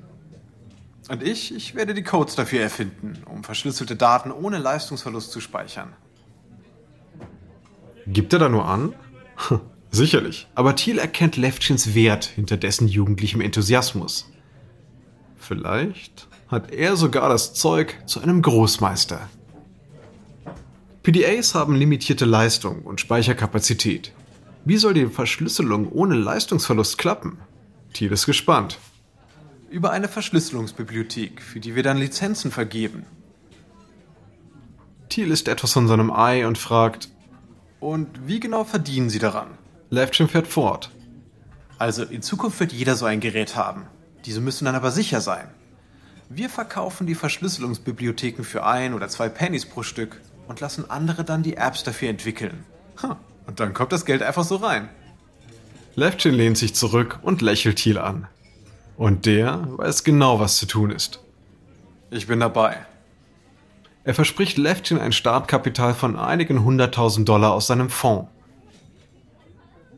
Und 1.08 1.22
ich, 1.22 1.54
ich 1.54 1.74
werde 1.74 1.94
die 1.94 2.02
Codes 2.02 2.34
dafür 2.34 2.60
erfinden, 2.60 3.22
um 3.26 3.44
verschlüsselte 3.44 3.94
Daten 3.94 4.32
ohne 4.32 4.58
Leistungsverlust 4.58 5.30
zu 5.30 5.40
speichern. 5.40 5.92
Gibt 8.06 8.32
er 8.32 8.40
da 8.40 8.48
nur 8.48 8.66
an? 8.66 8.94
Sicherlich. 9.90 10.48
Aber 10.54 10.74
Thiel 10.74 10.98
erkennt 10.98 11.36
Levchins 11.36 11.94
Wert 11.94 12.24
hinter 12.24 12.56
dessen 12.56 12.88
jugendlichem 12.88 13.40
Enthusiasmus. 13.40 14.30
Vielleicht 15.36 16.28
hat 16.48 16.72
er 16.72 16.96
sogar 16.96 17.28
das 17.28 17.54
Zeug 17.54 17.96
zu 18.06 18.20
einem 18.20 18.42
Großmeister. 18.42 19.28
PDAs 21.06 21.54
haben 21.54 21.76
limitierte 21.76 22.24
Leistung 22.24 22.82
und 22.82 23.00
Speicherkapazität. 23.00 24.10
Wie 24.64 24.76
soll 24.76 24.92
die 24.92 25.06
Verschlüsselung 25.06 25.92
ohne 25.92 26.16
Leistungsverlust 26.16 26.98
klappen? 26.98 27.38
Thiel 27.92 28.10
ist 28.10 28.26
gespannt. 28.26 28.80
Über 29.70 29.92
eine 29.92 30.08
Verschlüsselungsbibliothek, 30.08 31.40
für 31.40 31.60
die 31.60 31.76
wir 31.76 31.84
dann 31.84 31.98
Lizenzen 31.98 32.50
vergeben. 32.50 33.06
Thiel 35.08 35.30
ist 35.30 35.46
etwas 35.46 35.74
von 35.74 35.86
seinem 35.86 36.10
Ei 36.10 36.44
und 36.44 36.58
fragt, 36.58 37.08
Und 37.78 38.26
wie 38.26 38.40
genau 38.40 38.64
verdienen 38.64 39.08
Sie 39.08 39.20
daran? 39.20 39.50
Levchin 39.90 40.26
fährt 40.26 40.48
fort. 40.48 40.90
Also 41.78 42.02
in 42.02 42.22
Zukunft 42.22 42.58
wird 42.58 42.72
jeder 42.72 42.96
so 42.96 43.06
ein 43.06 43.20
Gerät 43.20 43.54
haben. 43.54 43.84
Diese 44.24 44.40
müssen 44.40 44.64
dann 44.64 44.74
aber 44.74 44.90
sicher 44.90 45.20
sein. 45.20 45.46
Wir 46.28 46.50
verkaufen 46.50 47.06
die 47.06 47.14
Verschlüsselungsbibliotheken 47.14 48.42
für 48.42 48.66
ein 48.66 48.92
oder 48.92 49.06
zwei 49.06 49.28
Pennies 49.28 49.66
pro 49.66 49.84
Stück 49.84 50.20
und 50.48 50.60
lassen 50.60 50.90
andere 50.90 51.24
dann 51.24 51.42
die 51.42 51.56
Apps 51.56 51.82
dafür 51.82 52.08
entwickeln. 52.08 52.64
Und 53.46 53.60
dann 53.60 53.74
kommt 53.74 53.92
das 53.92 54.04
Geld 54.04 54.22
einfach 54.22 54.44
so 54.44 54.56
rein. 54.56 54.88
Levchin 55.94 56.34
lehnt 56.34 56.58
sich 56.58 56.74
zurück 56.74 57.18
und 57.22 57.42
lächelt 57.42 57.76
Thiel 57.76 57.98
an. 57.98 58.28
Und 58.96 59.26
der 59.26 59.66
weiß 59.78 60.04
genau, 60.04 60.40
was 60.40 60.56
zu 60.56 60.66
tun 60.66 60.90
ist. 60.90 61.20
Ich 62.10 62.26
bin 62.26 62.40
dabei. 62.40 62.86
Er 64.04 64.14
verspricht 64.14 64.56
Levchin 64.56 64.98
ein 64.98 65.12
Startkapital 65.12 65.94
von 65.94 66.16
einigen 66.16 66.64
hunderttausend 66.64 67.28
Dollar 67.28 67.52
aus 67.52 67.66
seinem 67.66 67.90
Fonds. 67.90 68.30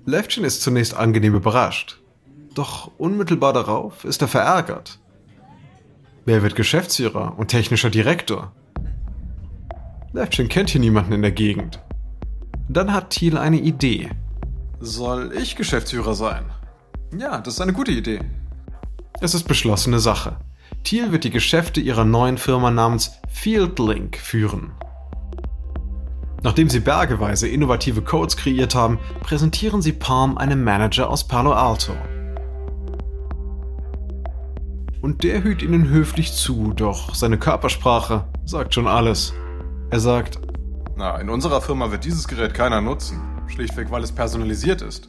Levchin 0.07 0.45
ist 0.45 0.62
zunächst 0.62 0.95
angenehm 0.95 1.35
überrascht. 1.35 2.00
Doch 2.55 2.90
unmittelbar 2.97 3.52
darauf 3.52 4.05
ist 4.05 4.23
er 4.23 4.28
verärgert. 4.28 4.99
Wer 6.25 6.43
wird 6.43 6.57
Geschäftsführer 6.57 7.35
und 7.38 7.49
technischer 7.49 7.90
Direktor? 7.90 8.52
Levchin 10.12 10.48
kennt 10.48 10.70
hier 10.70 10.80
niemanden 10.80 11.12
in 11.12 11.22
der 11.22 11.32
Gegend. 11.32 11.82
Dann 12.68 12.92
hat 12.92 13.10
Thiel 13.10 13.36
eine 13.36 13.58
Idee. 13.58 14.10
Soll 14.80 15.32
ich 15.34 15.56
Geschäftsführer 15.56 16.14
sein? 16.14 16.44
Ja, 17.16 17.40
das 17.40 17.54
ist 17.54 17.60
eine 17.60 17.72
gute 17.72 17.92
Idee. 17.92 18.20
Es 19.20 19.34
ist 19.34 19.44
beschlossene 19.44 19.98
Sache. 19.98 20.38
Thiel 20.84 21.12
wird 21.12 21.24
die 21.24 21.30
Geschäfte 21.30 21.80
ihrer 21.80 22.04
neuen 22.04 22.38
Firma 22.38 22.70
namens 22.70 23.12
Fieldlink 23.28 24.16
führen. 24.16 24.72
Nachdem 26.42 26.70
sie 26.70 26.80
bergeweise 26.80 27.48
innovative 27.48 28.00
Codes 28.02 28.36
kreiert 28.36 28.74
haben, 28.74 28.98
präsentieren 29.20 29.82
sie 29.82 29.92
Palm 29.92 30.38
einem 30.38 30.62
Manager 30.64 31.10
aus 31.10 31.26
Palo 31.26 31.52
Alto. 31.52 31.92
Und 35.02 35.22
der 35.22 35.42
hüt 35.42 35.62
ihnen 35.62 35.88
höflich 35.88 36.32
zu, 36.32 36.72
doch 36.74 37.14
seine 37.14 37.38
Körpersprache 37.38 38.24
sagt 38.44 38.74
schon 38.74 38.86
alles. 38.86 39.34
Er 39.90 40.00
sagt, 40.00 40.38
Na, 40.97 41.16
in 41.16 41.30
unserer 41.30 41.62
Firma 41.62 41.90
wird 41.90 42.04
dieses 42.04 42.28
Gerät 42.28 42.52
keiner 42.52 42.83
nutzen. 42.83 43.21
Schlichtweg, 43.47 43.90
weil 43.90 44.02
es 44.02 44.12
personalisiert 44.12 44.83
ist. 44.83 45.09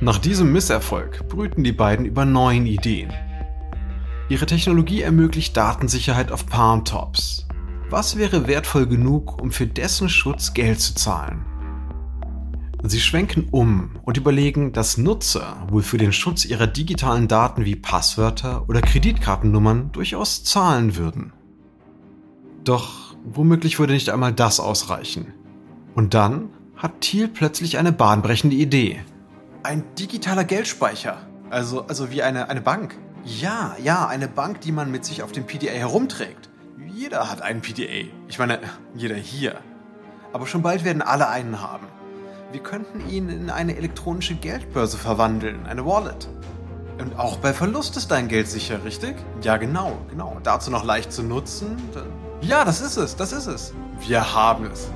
Nach 0.00 0.18
diesem 0.18 0.52
Misserfolg 0.52 1.28
brüten 1.28 1.62
die 1.62 1.72
beiden 1.72 2.06
über 2.06 2.24
neuen 2.24 2.66
Ideen. 2.66 3.12
Ihre 4.28 4.46
Technologie 4.46 5.02
ermöglicht 5.02 5.56
Datensicherheit 5.56 6.32
auf 6.32 6.46
Palmtops. 6.46 7.46
Was 7.88 8.16
wäre 8.16 8.48
wertvoll 8.48 8.86
genug, 8.86 9.40
um 9.40 9.52
für 9.52 9.66
dessen 9.66 10.08
Schutz 10.08 10.54
Geld 10.54 10.80
zu 10.80 10.94
zahlen? 10.94 11.44
Sie 12.82 13.00
schwenken 13.00 13.48
um 13.50 13.90
und 14.02 14.16
überlegen, 14.16 14.72
dass 14.72 14.96
Nutzer 14.96 15.66
wohl 15.68 15.82
für 15.82 15.98
den 15.98 16.12
Schutz 16.12 16.44
ihrer 16.46 16.66
digitalen 16.66 17.28
Daten 17.28 17.64
wie 17.64 17.76
Passwörter 17.76 18.68
oder 18.68 18.80
Kreditkartennummern 18.80 19.92
durchaus 19.92 20.42
zahlen 20.42 20.96
würden. 20.96 21.32
Doch 22.64 23.09
womöglich 23.24 23.78
würde 23.78 23.92
nicht 23.92 24.10
einmal 24.10 24.32
das 24.32 24.60
ausreichen. 24.60 25.32
Und 25.94 26.14
dann 26.14 26.50
hat 26.76 27.00
Thiel 27.00 27.28
plötzlich 27.28 27.78
eine 27.78 27.92
bahnbrechende 27.92 28.56
Idee. 28.56 29.02
Ein 29.62 29.84
digitaler 29.98 30.44
Geldspeicher. 30.44 31.18
Also, 31.50 31.86
also 31.86 32.10
wie 32.10 32.22
eine, 32.22 32.48
eine 32.48 32.60
Bank. 32.60 32.96
Ja, 33.24 33.76
ja, 33.82 34.06
eine 34.06 34.28
Bank, 34.28 34.62
die 34.62 34.72
man 34.72 34.90
mit 34.90 35.04
sich 35.04 35.22
auf 35.22 35.32
dem 35.32 35.44
PDA 35.44 35.72
herumträgt. 35.72 36.48
Jeder 36.86 37.30
hat 37.30 37.42
einen 37.42 37.60
PDA. 37.60 38.08
Ich 38.28 38.38
meine, 38.38 38.60
jeder 38.94 39.16
hier. 39.16 39.56
Aber 40.32 40.46
schon 40.46 40.62
bald 40.62 40.84
werden 40.84 41.02
alle 41.02 41.28
einen 41.28 41.60
haben. 41.60 41.86
Wir 42.52 42.62
könnten 42.62 43.08
ihn 43.08 43.28
in 43.28 43.50
eine 43.50 43.76
elektronische 43.76 44.34
Geldbörse 44.34 44.96
verwandeln, 44.96 45.66
eine 45.66 45.84
Wallet. 45.84 46.28
Und 46.98 47.18
auch 47.18 47.36
bei 47.38 47.52
Verlust 47.52 47.96
ist 47.96 48.10
dein 48.10 48.28
Geld 48.28 48.48
sicher, 48.48 48.84
richtig? 48.84 49.16
Ja, 49.42 49.56
genau, 49.56 49.98
genau. 50.10 50.38
Dazu 50.42 50.70
noch 50.70 50.84
leicht 50.84 51.12
zu 51.12 51.22
nutzen. 51.22 51.76
Ja, 52.42 52.64
das 52.64 52.80
ist 52.80 52.96
es, 52.96 53.14
das 53.16 53.32
ist 53.32 53.46
es. 53.46 53.74
Wir 54.06 54.34
haben 54.34 54.66
es. 54.66 54.90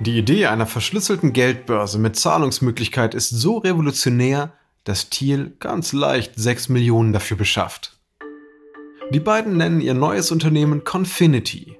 Die 0.00 0.16
Idee 0.16 0.46
einer 0.46 0.66
verschlüsselten 0.66 1.32
Geldbörse 1.32 1.98
mit 1.98 2.16
Zahlungsmöglichkeit 2.16 3.14
ist 3.14 3.30
so 3.30 3.58
revolutionär, 3.58 4.52
dass 4.84 5.10
Thiel 5.10 5.56
ganz 5.60 5.92
leicht 5.92 6.32
6 6.36 6.68
Millionen 6.70 7.12
dafür 7.12 7.36
beschafft. 7.36 7.98
Die 9.12 9.20
beiden 9.20 9.56
nennen 9.56 9.80
ihr 9.80 9.94
neues 9.94 10.30
Unternehmen 10.30 10.84
Confinity, 10.84 11.77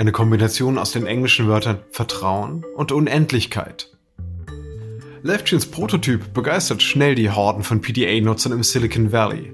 eine 0.00 0.12
Kombination 0.12 0.78
aus 0.78 0.92
den 0.92 1.04
englischen 1.04 1.46
Wörtern 1.46 1.80
Vertrauen 1.90 2.64
und 2.74 2.90
Unendlichkeit. 2.90 3.90
Levchins 5.22 5.66
Prototyp 5.66 6.32
begeistert 6.32 6.82
schnell 6.82 7.14
die 7.14 7.28
Horden 7.28 7.62
von 7.62 7.82
PDA-Nutzern 7.82 8.52
im 8.52 8.62
Silicon 8.62 9.12
Valley. 9.12 9.52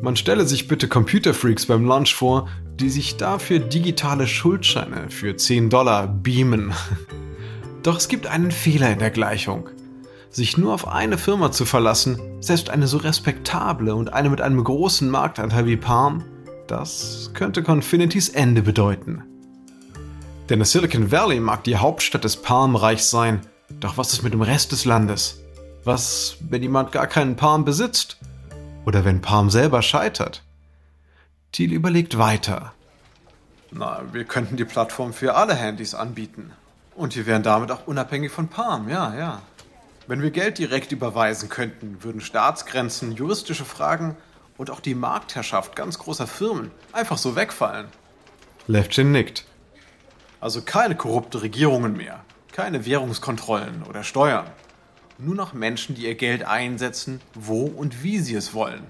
Man 0.00 0.16
stelle 0.16 0.46
sich 0.46 0.66
bitte 0.66 0.88
Computerfreaks 0.88 1.66
beim 1.66 1.84
Lunch 1.84 2.14
vor, 2.14 2.48
die 2.80 2.88
sich 2.88 3.18
dafür 3.18 3.58
digitale 3.58 4.26
Schuldscheine 4.26 5.10
für 5.10 5.36
10 5.36 5.68
Dollar 5.68 6.06
beamen. 6.06 6.72
Doch 7.82 7.98
es 7.98 8.08
gibt 8.08 8.26
einen 8.26 8.52
Fehler 8.52 8.90
in 8.90 8.98
der 8.98 9.10
Gleichung. 9.10 9.68
Sich 10.30 10.56
nur 10.56 10.72
auf 10.72 10.88
eine 10.88 11.18
Firma 11.18 11.52
zu 11.52 11.66
verlassen, 11.66 12.18
selbst 12.40 12.70
eine 12.70 12.86
so 12.86 12.96
respektable 12.96 13.94
und 13.94 14.14
eine 14.14 14.30
mit 14.30 14.40
einem 14.40 14.64
großen 14.64 15.10
Marktanteil 15.10 15.66
wie 15.66 15.76
Palm, 15.76 16.24
das 16.66 17.30
könnte 17.34 17.62
Confinitys 17.62 18.30
Ende 18.30 18.62
bedeuten. 18.62 19.22
Denn 20.48 20.60
das 20.60 20.70
Silicon 20.70 21.10
Valley 21.10 21.40
mag 21.40 21.64
die 21.64 21.76
Hauptstadt 21.76 22.22
des 22.22 22.36
Palmreichs 22.36 23.10
sein, 23.10 23.40
doch 23.80 23.98
was 23.98 24.12
ist 24.12 24.22
mit 24.22 24.32
dem 24.32 24.42
Rest 24.42 24.70
des 24.70 24.84
Landes? 24.84 25.40
Was, 25.82 26.36
wenn 26.40 26.62
jemand 26.62 26.92
gar 26.92 27.08
keinen 27.08 27.36
Palm 27.36 27.64
besitzt? 27.64 28.18
Oder 28.84 29.04
wenn 29.04 29.20
Palm 29.20 29.50
selber 29.50 29.82
scheitert? 29.82 30.44
Thiel 31.50 31.72
überlegt 31.72 32.18
weiter. 32.18 32.72
Na, 33.72 34.02
wir 34.12 34.24
könnten 34.24 34.56
die 34.56 34.64
Plattform 34.64 35.12
für 35.12 35.34
alle 35.34 35.54
Handys 35.54 35.94
anbieten. 35.94 36.52
Und 36.94 37.16
wir 37.16 37.26
wären 37.26 37.42
damit 37.42 37.72
auch 37.72 37.86
unabhängig 37.86 38.30
von 38.30 38.48
Palm, 38.48 38.88
ja, 38.88 39.14
ja. 39.16 39.42
Wenn 40.06 40.22
wir 40.22 40.30
Geld 40.30 40.58
direkt 40.58 40.92
überweisen 40.92 41.48
könnten, 41.48 42.04
würden 42.04 42.20
Staatsgrenzen, 42.20 43.12
juristische 43.12 43.64
Fragen 43.64 44.16
und 44.56 44.70
auch 44.70 44.80
die 44.80 44.94
Marktherrschaft 44.94 45.74
ganz 45.74 45.98
großer 45.98 46.28
Firmen 46.28 46.70
einfach 46.92 47.18
so 47.18 47.34
wegfallen. 47.34 47.88
Levchin 48.68 49.10
nickt. 49.10 49.44
Also 50.46 50.62
keine 50.62 50.94
korrupte 50.94 51.42
Regierungen 51.42 51.96
mehr, 51.96 52.24
keine 52.52 52.86
Währungskontrollen 52.86 53.82
oder 53.82 54.04
Steuern. 54.04 54.46
Nur 55.18 55.34
noch 55.34 55.54
Menschen, 55.54 55.96
die 55.96 56.06
ihr 56.06 56.14
Geld 56.14 56.44
einsetzen, 56.44 57.20
wo 57.34 57.64
und 57.64 58.04
wie 58.04 58.20
sie 58.20 58.36
es 58.36 58.54
wollen. 58.54 58.84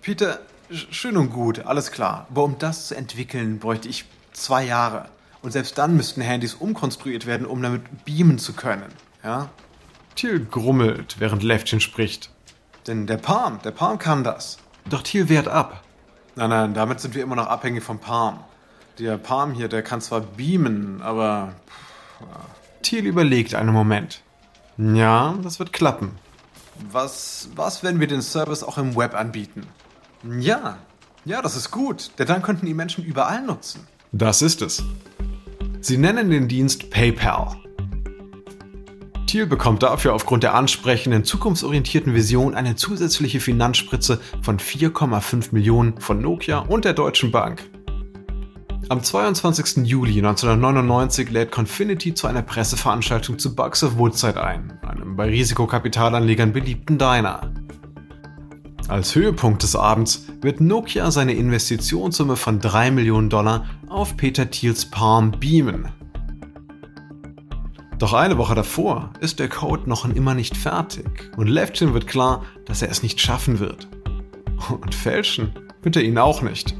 Peter, 0.00 0.40
schön 0.70 1.18
und 1.18 1.28
gut, 1.28 1.66
alles 1.66 1.92
klar. 1.92 2.26
Aber 2.30 2.44
um 2.44 2.56
das 2.58 2.88
zu 2.88 2.96
entwickeln, 2.96 3.58
bräuchte 3.58 3.86
ich 3.86 4.06
zwei 4.32 4.64
Jahre. 4.64 5.10
Und 5.42 5.50
selbst 5.50 5.76
dann 5.76 5.94
müssten 5.94 6.22
Handys 6.22 6.54
umkonstruiert 6.54 7.26
werden, 7.26 7.46
um 7.46 7.60
damit 7.60 8.06
beamen 8.06 8.38
zu 8.38 8.54
können. 8.54 8.88
Ja? 9.22 9.50
Thiel 10.16 10.42
grummelt, 10.46 11.16
während 11.18 11.42
Levchin 11.42 11.80
spricht. 11.80 12.30
Denn 12.86 13.06
der 13.06 13.18
Palm, 13.18 13.60
der 13.62 13.72
Palm 13.72 13.98
kann 13.98 14.24
das. 14.24 14.56
Doch 14.88 15.02
Thiel 15.02 15.28
wehrt 15.28 15.48
ab. 15.48 15.82
Nein, 16.34 16.48
nein, 16.48 16.72
damit 16.72 17.00
sind 17.00 17.14
wir 17.14 17.22
immer 17.22 17.36
noch 17.36 17.48
abhängig 17.48 17.84
vom 17.84 17.98
Palm. 17.98 18.38
Der 18.98 19.16
Palm 19.16 19.52
hier, 19.52 19.68
der 19.68 19.82
kann 19.82 20.00
zwar 20.00 20.20
beamen, 20.20 21.00
aber. 21.02 21.54
Thiel 22.82 23.06
überlegt 23.06 23.54
einen 23.54 23.72
Moment. 23.72 24.22
Ja, 24.76 25.36
das 25.42 25.58
wird 25.58 25.72
klappen. 25.72 26.12
Was, 26.90 27.48
was, 27.54 27.82
wenn 27.82 28.00
wir 28.00 28.06
den 28.06 28.22
Service 28.22 28.62
auch 28.62 28.78
im 28.78 28.96
Web 28.96 29.14
anbieten? 29.14 29.66
Ja, 30.38 30.78
ja, 31.24 31.42
das 31.42 31.56
ist 31.56 31.70
gut, 31.70 32.10
denn 32.18 32.26
dann 32.26 32.42
könnten 32.42 32.66
die 32.66 32.74
Menschen 32.74 33.04
überall 33.04 33.42
nutzen. 33.42 33.86
Das 34.12 34.42
ist 34.42 34.62
es. 34.62 34.82
Sie 35.80 35.96
nennen 35.96 36.30
den 36.30 36.48
Dienst 36.48 36.90
PayPal. 36.90 37.56
Thiel 39.26 39.46
bekommt 39.46 39.82
dafür 39.82 40.14
aufgrund 40.14 40.42
der 40.42 40.54
ansprechenden, 40.54 41.22
zukunftsorientierten 41.22 42.14
Vision 42.14 42.54
eine 42.54 42.76
zusätzliche 42.76 43.40
Finanzspritze 43.40 44.20
von 44.42 44.58
4,5 44.58 45.48
Millionen 45.52 46.00
von 46.00 46.20
Nokia 46.20 46.60
und 46.60 46.84
der 46.84 46.94
Deutschen 46.94 47.30
Bank. 47.30 47.68
Am 48.90 49.02
22. 49.02 49.86
Juli 49.86 50.16
1999 50.16 51.28
lädt 51.28 51.52
Confinity 51.52 52.14
zu 52.14 52.26
einer 52.26 52.40
Presseveranstaltung 52.40 53.38
zu 53.38 53.54
Bugs 53.54 53.84
of 53.84 53.98
Woodside 53.98 54.42
ein, 54.42 54.78
einem 54.80 55.14
bei 55.14 55.28
Risikokapitalanlegern 55.28 56.54
beliebten 56.54 56.96
Diner. 56.96 57.52
Als 58.88 59.14
Höhepunkt 59.14 59.62
des 59.62 59.76
Abends 59.76 60.24
wird 60.40 60.62
Nokia 60.62 61.10
seine 61.10 61.34
Investitionssumme 61.34 62.36
von 62.36 62.60
3 62.60 62.90
Millionen 62.90 63.28
Dollar 63.28 63.66
auf 63.90 64.16
Peter 64.16 64.50
Thiels 64.50 64.86
Palm 64.86 65.32
beamen. 65.32 65.88
Doch 67.98 68.14
eine 68.14 68.38
Woche 68.38 68.54
davor 68.54 69.12
ist 69.20 69.38
der 69.38 69.50
Code 69.50 69.86
noch 69.86 70.08
immer 70.08 70.32
nicht 70.32 70.56
fertig 70.56 71.30
und 71.36 71.48
Levchin 71.48 71.92
wird 71.92 72.06
klar, 72.06 72.42
dass 72.64 72.80
er 72.80 72.90
es 72.90 73.02
nicht 73.02 73.20
schaffen 73.20 73.58
wird. 73.58 73.86
Und 74.70 74.94
fälschen 74.94 75.52
wird 75.82 75.96
er 75.96 76.02
ihn 76.02 76.16
auch 76.16 76.40
nicht. 76.40 76.74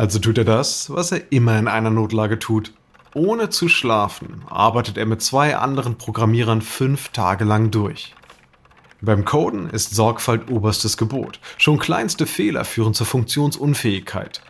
Also 0.00 0.18
tut 0.18 0.38
er 0.38 0.46
das, 0.46 0.88
was 0.88 1.12
er 1.12 1.30
immer 1.30 1.58
in 1.58 1.68
einer 1.68 1.90
Notlage 1.90 2.38
tut. 2.38 2.72
Ohne 3.12 3.50
zu 3.50 3.68
schlafen 3.68 4.42
arbeitet 4.48 4.96
er 4.96 5.04
mit 5.04 5.20
zwei 5.20 5.58
anderen 5.58 5.98
Programmierern 5.98 6.62
fünf 6.62 7.10
Tage 7.10 7.44
lang 7.44 7.70
durch. 7.70 8.14
Beim 9.02 9.26
Coden 9.26 9.68
ist 9.68 9.94
Sorgfalt 9.94 10.50
oberstes 10.50 10.96
Gebot. 10.96 11.38
Schon 11.58 11.78
kleinste 11.78 12.24
Fehler 12.24 12.64
führen 12.64 12.94
zur 12.94 13.04
Funktionsunfähigkeit. 13.04 14.40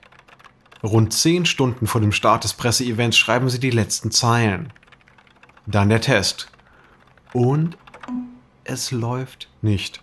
Rund 0.85 1.13
zehn 1.13 1.45
Stunden 1.47 1.89
vor 1.89 2.01
dem 2.01 2.13
Start 2.13 2.45
des 2.45 2.55
Presseevents 2.55 3.19
schreiben 3.19 3.51
sie 3.51 3.59
die 3.59 3.71
letzten 3.71 4.13
Zeilen. 4.13 4.73
Dann 5.67 5.89
der 5.89 6.01
Test. 6.01 6.49
Und 7.33 7.77
es 8.63 8.93
läuft 8.93 9.49
nicht. 9.63 10.01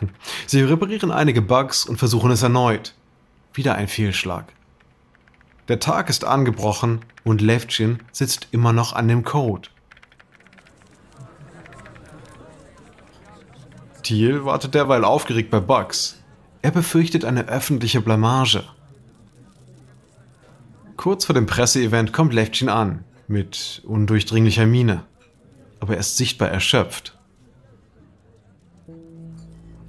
Sie 0.46 0.60
reparieren 0.60 1.10
einige 1.10 1.40
Bugs 1.40 1.86
und 1.86 1.96
versuchen 1.96 2.30
es 2.30 2.42
erneut. 2.42 2.94
Wieder 3.54 3.74
ein 3.74 3.88
Fehlschlag. 3.88 4.52
Der 5.68 5.78
Tag 5.78 6.08
ist 6.10 6.24
angebrochen 6.24 7.00
und 7.24 7.40
Levchin 7.40 8.00
sitzt 8.10 8.48
immer 8.50 8.72
noch 8.72 8.92
an 8.92 9.08
dem 9.08 9.24
Code. 9.24 9.68
Thiel 14.02 14.44
wartet 14.44 14.74
derweil 14.74 15.04
aufgeregt 15.04 15.50
bei 15.50 15.60
Bugs. 15.60 16.22
Er 16.60 16.72
befürchtet 16.72 17.24
eine 17.24 17.46
öffentliche 17.48 18.00
Blamage. 18.00 18.64
Kurz 20.96 21.24
vor 21.24 21.34
dem 21.34 21.46
Presseevent 21.46 22.12
kommt 22.12 22.34
Levchin 22.34 22.68
an, 22.68 23.04
mit 23.28 23.82
undurchdringlicher 23.84 24.66
Miene. 24.66 25.04
Aber 25.80 25.94
er 25.94 26.00
ist 26.00 26.16
sichtbar 26.16 26.48
erschöpft. 26.48 27.18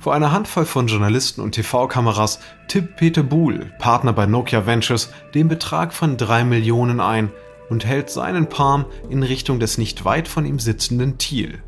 Vor 0.04 0.13
einer 0.13 0.34
Handvoll 0.34 0.66
von 0.66 0.88
Journalisten 0.88 1.39
und 1.39 1.54
TV-Kameras 1.54 2.42
tippt 2.68 2.98
Peter 2.98 3.24
Buhl, 3.24 3.72
Partner 3.80 4.12
bei 4.12 4.26
Nokia 4.26 4.66
Ventures, 4.66 5.13
den 5.34 5.48
Betrag 5.48 5.94
von 5.94 6.18
drei 6.18 6.44
Millionen 6.44 7.00
ein 7.00 7.32
und 7.70 7.86
hält 7.86 8.10
seinen 8.10 8.50
Palm 8.50 8.84
in 9.10 9.24
Richtung 9.24 9.62
des 9.62 9.78
nicht 9.78 10.04
weit 10.04 10.28
von 10.28 10.46
ihm 10.46 10.60
sitzenden 10.60 11.20
Thiel. 11.20 11.63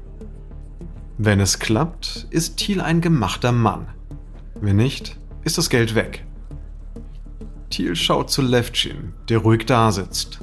Wenn 1.17 1.39
es 1.39 1.59
klappt, 1.59 2.27
ist 2.29 2.57
Thiel 2.57 2.81
ein 2.81 2.99
gemachter 2.99 3.53
Mann. 3.53 3.87
Wenn 4.59 4.75
nicht, 4.75 5.17
ist 5.45 5.57
das 5.57 5.69
Geld 5.69 5.95
weg. 5.95 6.25
Thiel 7.69 7.95
schaut 7.95 8.29
zu 8.29 8.41
Levchin, 8.41 9.13
der 9.29 9.37
ruhig 9.37 9.65
dasitzt. 9.65 10.41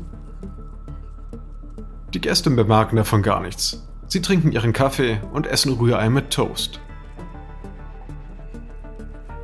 Die 2.14 2.22
Gäste 2.22 2.48
bemerken 2.48 2.96
davon 2.96 3.20
gar 3.20 3.42
nichts. 3.42 3.86
Sie 4.06 4.22
trinken 4.22 4.50
ihren 4.50 4.72
Kaffee 4.72 5.20
und 5.34 5.46
essen 5.46 5.74
Rührei 5.74 6.08
mit 6.08 6.30
Toast. 6.30 6.80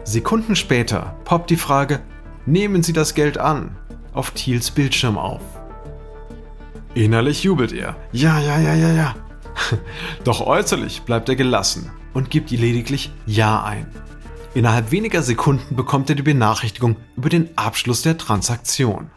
Sekunden 0.09 0.57
später 0.57 1.19
poppt 1.25 1.51
die 1.51 1.59
Frage, 1.59 2.01
nehmen 2.47 2.83
Sie 2.83 2.95
das 2.95 3.13
Geld 3.13 3.37
an, 3.37 3.77
auf 4.15 4.31
Thiels 4.31 4.71
Bildschirm 4.71 5.19
auf. 5.19 5.43
Innerlich 6.95 7.43
jubelt 7.43 7.75
er. 7.75 7.95
Ja, 8.13 8.41
ja, 8.41 8.59
ja, 8.59 8.73
ja, 8.73 8.91
ja. 8.91 9.17
Doch 10.25 10.41
äußerlich 10.41 11.03
bleibt 11.03 11.29
er 11.29 11.37
gelassen 11.37 11.91
und 12.15 12.31
gibt 12.31 12.51
lediglich 12.51 13.13
Ja 13.27 13.63
ein. 13.63 13.87
Innerhalb 14.55 14.93
weniger 14.93 15.23
Sekunden 15.23 15.77
bekommt 15.77 16.09
er 16.09 16.17
die 16.17 16.23
Benachrichtigung 16.23 16.97
über 17.15 17.29
den 17.29 17.51
Abschluss 17.59 18.01
der 18.01 18.17
Transaktion. 18.17 19.11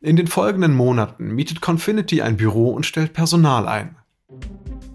In 0.00 0.16
den 0.16 0.26
folgenden 0.26 0.74
Monaten 0.74 1.28
mietet 1.28 1.60
Confinity 1.60 2.22
ein 2.22 2.38
Büro 2.38 2.70
und 2.70 2.86
stellt 2.86 3.12
Personal 3.12 3.68
ein. 3.68 3.94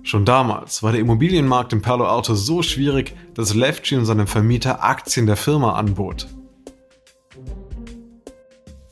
Schon 0.08 0.24
damals 0.24 0.84
war 0.84 0.94
der 0.94 1.02
Immobilienmarkt 1.02 1.74
in 1.74 1.82
Palo 1.82 2.06
Alto 2.06 2.34
so 2.34 2.62
schwierig, 2.62 3.14
dass 3.34 3.54
Levchin 3.54 4.06
seinem 4.06 4.26
Vermieter 4.26 4.82
Aktien 4.82 5.26
der 5.26 5.36
Firma 5.36 5.74
anbot. 5.74 6.30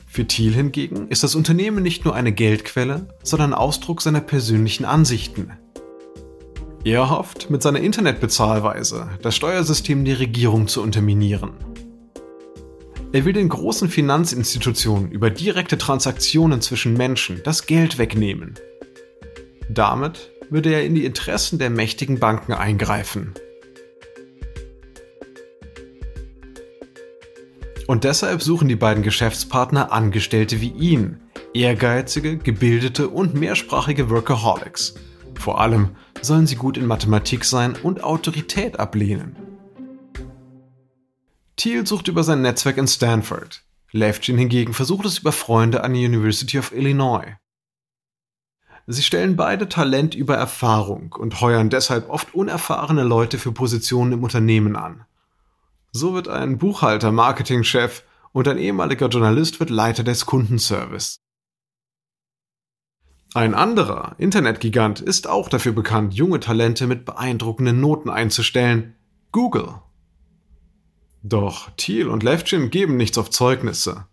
Für 0.06 0.26
Thiel 0.26 0.52
hingegen 0.52 1.08
ist 1.08 1.22
das 1.22 1.34
Unternehmen 1.34 1.82
nicht 1.82 2.04
nur 2.04 2.14
eine 2.14 2.32
Geldquelle, 2.32 3.08
sondern 3.22 3.54
Ausdruck 3.54 4.02
seiner 4.02 4.20
persönlichen 4.20 4.84
Ansichten. 4.84 5.52
Er 6.84 7.08
hofft, 7.08 7.48
mit 7.48 7.62
seiner 7.62 7.80
Internetbezahlweise 7.80 9.08
das 9.22 9.34
Steuersystem 9.34 10.04
der 10.04 10.18
Regierung 10.18 10.68
zu 10.68 10.82
unterminieren. 10.82 11.52
Er 13.12 13.24
will 13.24 13.32
den 13.32 13.48
großen 13.48 13.88
Finanzinstitutionen 13.88 15.10
über 15.10 15.30
direkte 15.30 15.78
Transaktionen 15.78 16.60
zwischen 16.60 16.92
Menschen 16.92 17.40
das 17.42 17.64
Geld 17.64 17.96
wegnehmen. 17.96 18.56
Damit 19.70 20.30
würde 20.50 20.72
er 20.72 20.84
in 20.84 20.94
die 20.94 21.04
Interessen 21.04 21.58
der 21.58 21.70
mächtigen 21.70 22.18
Banken 22.18 22.52
eingreifen. 22.52 23.34
Und 27.86 28.04
deshalb 28.04 28.42
suchen 28.42 28.68
die 28.68 28.76
beiden 28.76 29.02
Geschäftspartner 29.02 29.92
Angestellte 29.92 30.60
wie 30.60 30.70
ihn, 30.72 31.20
ehrgeizige, 31.54 32.36
gebildete 32.36 33.08
und 33.08 33.34
mehrsprachige 33.34 34.10
Workaholics. 34.10 34.94
Vor 35.38 35.60
allem 35.60 35.90
sollen 36.20 36.46
sie 36.46 36.56
gut 36.56 36.76
in 36.76 36.86
Mathematik 36.86 37.44
sein 37.44 37.76
und 37.80 38.02
Autorität 38.02 38.80
ablehnen. 38.80 39.36
Thiel 41.56 41.86
sucht 41.86 42.08
über 42.08 42.24
sein 42.24 42.42
Netzwerk 42.42 42.76
in 42.76 42.88
Stanford. 42.88 43.62
Levchin 43.92 44.36
hingegen 44.36 44.74
versucht 44.74 45.06
es 45.06 45.18
über 45.18 45.32
Freunde 45.32 45.84
an 45.84 45.94
der 45.94 46.02
University 46.02 46.58
of 46.58 46.72
Illinois. 46.72 47.36
Sie 48.86 49.02
stellen 49.02 49.34
beide 49.34 49.68
Talent 49.68 50.14
über 50.14 50.36
Erfahrung 50.36 51.12
und 51.18 51.40
heuern 51.40 51.70
deshalb 51.70 52.08
oft 52.08 52.34
unerfahrene 52.34 53.02
Leute 53.02 53.38
für 53.38 53.50
Positionen 53.50 54.12
im 54.12 54.22
Unternehmen 54.22 54.76
an. 54.76 55.04
So 55.90 56.14
wird 56.14 56.28
ein 56.28 56.58
Buchhalter 56.58 57.10
Marketingchef 57.10 58.04
und 58.32 58.46
ein 58.46 58.58
ehemaliger 58.58 59.08
Journalist 59.08 59.58
wird 59.58 59.70
Leiter 59.70 60.04
des 60.04 60.26
Kundenservice. 60.26 61.16
Ein 63.34 63.54
anderer 63.54 64.14
Internetgigant 64.18 65.00
ist 65.00 65.26
auch 65.26 65.48
dafür 65.48 65.72
bekannt, 65.72 66.14
junge 66.14 66.38
Talente 66.38 66.86
mit 66.86 67.04
beeindruckenden 67.04 67.80
Noten 67.80 68.08
einzustellen. 68.08 68.94
Google. 69.32 69.74
Doch 71.22 71.70
Thiel 71.76 72.08
und 72.08 72.22
Levchin 72.22 72.70
geben 72.70 72.96
nichts 72.96 73.18
auf 73.18 73.30
Zeugnisse. 73.30 74.06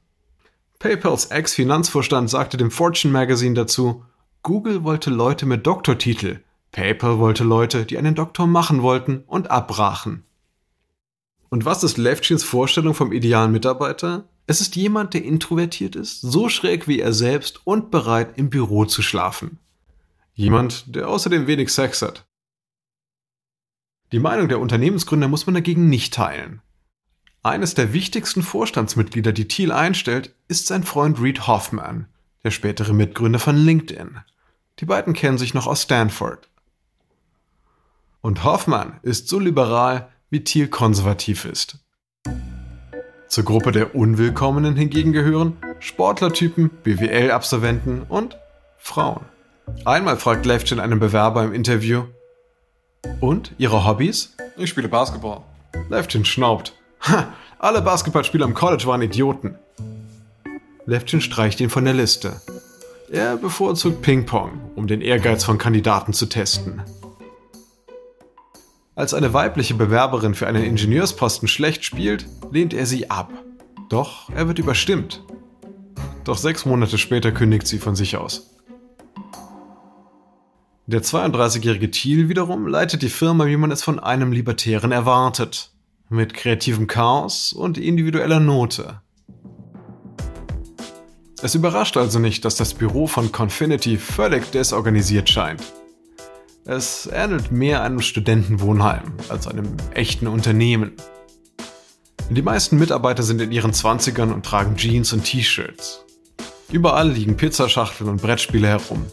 PayPals 0.79 1.27
Ex-Finanzvorstand 1.27 2.29
sagte 2.29 2.57
dem 2.57 2.71
Fortune 2.71 3.13
Magazine 3.13 3.53
dazu, 3.53 4.03
Google 4.43 4.83
wollte 4.83 5.09
Leute 5.09 5.45
mit 5.45 5.65
Doktortitel, 5.65 6.41
PayPal 6.73 7.17
wollte 7.17 7.45
Leute, 7.45 7.85
die 7.85 7.97
einen 7.97 8.13
Doktor 8.13 8.45
machen 8.45 8.81
wollten 8.81 9.23
und 9.25 9.49
abbrachen. 9.49 10.25
Und 11.47 11.63
was 11.63 11.81
ist 11.81 11.97
Levchins 11.97 12.43
Vorstellung 12.43 12.93
vom 12.93 13.13
idealen 13.13 13.53
Mitarbeiter? 13.53 14.27
Es 14.45 14.59
ist 14.59 14.75
jemand, 14.75 15.13
der 15.13 15.23
introvertiert 15.23 15.95
ist, 15.95 16.19
so 16.19 16.49
schräg 16.49 16.89
wie 16.89 16.99
er 16.99 17.13
selbst 17.13 17.65
und 17.65 17.89
bereit, 17.89 18.37
im 18.37 18.49
Büro 18.49 18.83
zu 18.83 19.01
schlafen. 19.01 19.59
Jemand, 20.33 20.93
der 20.93 21.07
außerdem 21.07 21.47
wenig 21.47 21.69
Sex 21.69 22.01
hat. 22.01 22.25
Die 24.11 24.19
Meinung 24.19 24.49
der 24.49 24.59
Unternehmensgründer 24.59 25.29
muss 25.29 25.45
man 25.45 25.55
dagegen 25.55 25.87
nicht 25.87 26.13
teilen. 26.13 26.61
Eines 27.43 27.75
der 27.75 27.93
wichtigsten 27.93 28.43
Vorstandsmitglieder, 28.43 29.31
die 29.31 29.47
Thiel 29.47 29.71
einstellt, 29.71 30.35
ist 30.49 30.67
sein 30.67 30.83
Freund 30.83 31.21
Reed 31.21 31.47
Hoffman, 31.47 32.07
der 32.43 32.51
spätere 32.51 32.91
Mitgründer 32.91 33.39
von 33.39 33.55
LinkedIn. 33.55 34.19
Die 34.79 34.85
beiden 34.85 35.13
kennen 35.13 35.37
sich 35.37 35.53
noch 35.53 35.67
aus 35.67 35.83
Stanford. 35.83 36.49
Und 38.21 38.43
Hoffman 38.43 38.99
ist 39.01 39.27
so 39.27 39.39
liberal, 39.39 40.09
wie 40.29 40.43
Thiel 40.43 40.67
konservativ 40.67 41.45
ist. 41.45 41.79
Zur 43.27 43.43
Gruppe 43.43 43.71
der 43.71 43.95
Unwillkommenen 43.95 44.75
hingegen 44.75 45.11
gehören 45.11 45.57
Sportlertypen, 45.79 46.69
BWL-Absolventen 46.83 48.03
und 48.03 48.37
Frauen. 48.77 49.25
Einmal 49.85 50.17
fragt 50.17 50.45
Levchin 50.45 50.79
einen 50.79 50.99
Bewerber 50.99 51.43
im 51.43 51.53
Interview, 51.53 52.05
und 53.19 53.51
ihre 53.57 53.85
Hobbys? 53.85 54.35
Ich 54.57 54.69
spiele 54.69 54.87
Basketball. 54.87 55.41
Levchin 55.89 56.25
schnaubt. 56.25 56.73
Ha, 57.01 57.33
alle 57.59 57.81
Basketballspieler 57.81 58.45
im 58.45 58.53
College 58.53 58.85
waren 58.85 59.01
Idioten. 59.01 59.57
Levchin 60.85 61.21
streicht 61.21 61.59
ihn 61.59 61.69
von 61.69 61.85
der 61.85 61.93
Liste. 61.93 62.41
Er 63.11 63.37
bevorzugt 63.37 64.01
Ping-Pong, 64.01 64.71
um 64.75 64.87
den 64.87 65.01
Ehrgeiz 65.01 65.43
von 65.43 65.57
Kandidaten 65.57 66.13
zu 66.13 66.25
testen. 66.25 66.81
Als 68.95 69.13
eine 69.13 69.33
weibliche 69.33 69.73
Bewerberin 69.73 70.35
für 70.35 70.47
einen 70.47 70.63
Ingenieursposten 70.63 71.47
schlecht 71.47 71.83
spielt, 71.83 72.27
lehnt 72.51 72.73
er 72.73 72.85
sie 72.85 73.09
ab. 73.09 73.31
Doch 73.89 74.29
er 74.29 74.47
wird 74.47 74.59
überstimmt. 74.59 75.23
Doch 76.23 76.37
sechs 76.37 76.65
Monate 76.65 76.97
später 76.97 77.31
kündigt 77.31 77.67
sie 77.67 77.79
von 77.79 77.95
sich 77.95 78.17
aus. 78.17 78.51
Der 80.85 81.01
32-jährige 81.01 81.91
Thiel 81.91 82.29
wiederum 82.29 82.67
leitet 82.67 83.01
die 83.01 83.09
Firma, 83.09 83.47
wie 83.47 83.57
man 83.57 83.71
es 83.71 83.83
von 83.83 83.99
einem 83.99 84.31
Libertären 84.31 84.91
erwartet. 84.91 85.71
Mit 86.09 86.33
kreativem 86.33 86.87
Chaos 86.87 87.53
und 87.53 87.77
individueller 87.77 88.39
Note. 88.39 89.01
Es 91.43 91.55
überrascht 91.55 91.97
also 91.97 92.19
nicht, 92.19 92.45
dass 92.45 92.55
das 92.55 92.73
Büro 92.73 93.05
von 93.05 93.33
Confinity 93.33 93.97
völlig 93.97 94.49
desorganisiert 94.51 95.29
scheint. 95.29 95.61
Es 96.63 97.09
ähnelt 97.11 97.51
mehr 97.51 97.83
einem 97.83 97.99
Studentenwohnheim 97.99 99.11
als 99.27 99.47
einem 99.47 99.75
echten 99.93 100.27
Unternehmen. 100.27 100.93
Die 102.29 102.41
meisten 102.41 102.79
Mitarbeiter 102.79 103.23
sind 103.23 103.41
in 103.41 103.51
ihren 103.51 103.73
20ern 103.73 104.31
und 104.31 104.45
tragen 104.45 104.77
Jeans 104.77 105.11
und 105.11 105.25
T-Shirts. 105.25 106.05
Überall 106.71 107.11
liegen 107.11 107.35
Pizzaschachteln 107.35 108.09
und 108.09 108.21
Brettspiele 108.21 108.69
herum. 108.69 109.05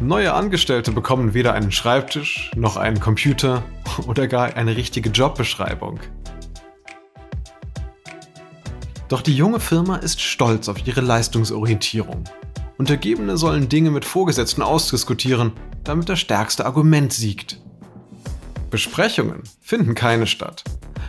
Neue 0.00 0.32
Angestellte 0.32 0.92
bekommen 0.92 1.34
weder 1.34 1.54
einen 1.54 1.72
Schreibtisch 1.72 2.52
noch 2.54 2.76
einen 2.76 3.00
Computer 3.00 3.64
oder 4.06 4.28
gar 4.28 4.54
eine 4.54 4.76
richtige 4.76 5.10
Jobbeschreibung. 5.10 5.98
Doch 9.10 9.20
die 9.20 9.36
junge 9.36 9.60
Firma 9.60 9.96
ist 9.96 10.22
stolz 10.22 10.70
auf 10.70 10.86
ihre 10.86 11.02
Leistungsorientierung. 11.02 12.24
Untergebene 12.78 13.36
sollen 13.36 13.68
Dinge 13.68 13.90
mit 13.90 14.06
Vorgesetzten 14.06 14.62
ausdiskutieren 14.62 15.52
damit 15.84 16.08
das 16.08 16.20
stärkste 16.20 16.66
Argument 16.66 17.12
siegt. 17.12 17.60
Besprechungen 18.70 19.42
finden 19.60 19.94
keine 19.94 20.26
statt. 20.26 20.64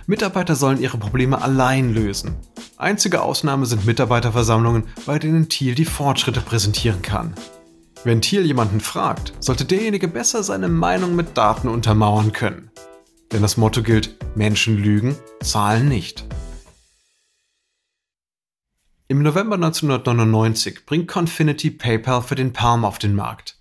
Mitarbeiter 0.07 0.55
sollen 0.55 0.81
ihre 0.81 0.97
Probleme 0.97 1.41
allein 1.41 1.93
lösen. 1.93 2.35
Einzige 2.77 3.21
Ausnahme 3.21 3.65
sind 3.65 3.85
Mitarbeiterversammlungen, 3.85 4.85
bei 5.05 5.19
denen 5.19 5.49
Thiel 5.49 5.75
die 5.75 5.85
Fortschritte 5.85 6.41
präsentieren 6.41 7.01
kann. 7.01 7.33
Wenn 8.03 8.21
Thiel 8.21 8.45
jemanden 8.45 8.79
fragt, 8.79 9.33
sollte 9.39 9.65
derjenige 9.65 10.07
besser 10.07 10.41
seine 10.41 10.67
Meinung 10.67 11.15
mit 11.15 11.37
Daten 11.37 11.67
untermauern 11.67 12.31
können. 12.31 12.71
Denn 13.31 13.43
das 13.43 13.57
Motto 13.57 13.83
gilt, 13.83 14.15
Menschen 14.35 14.77
lügen, 14.77 15.15
Zahlen 15.43 15.87
nicht. 15.87 16.25
Im 19.11 19.23
November 19.23 19.55
1999 19.55 20.85
bringt 20.85 21.09
Confinity 21.09 21.69
PayPal 21.69 22.21
für 22.21 22.35
den 22.35 22.53
Palm 22.53 22.85
auf 22.85 22.97
den 22.97 23.13
Markt. 23.13 23.57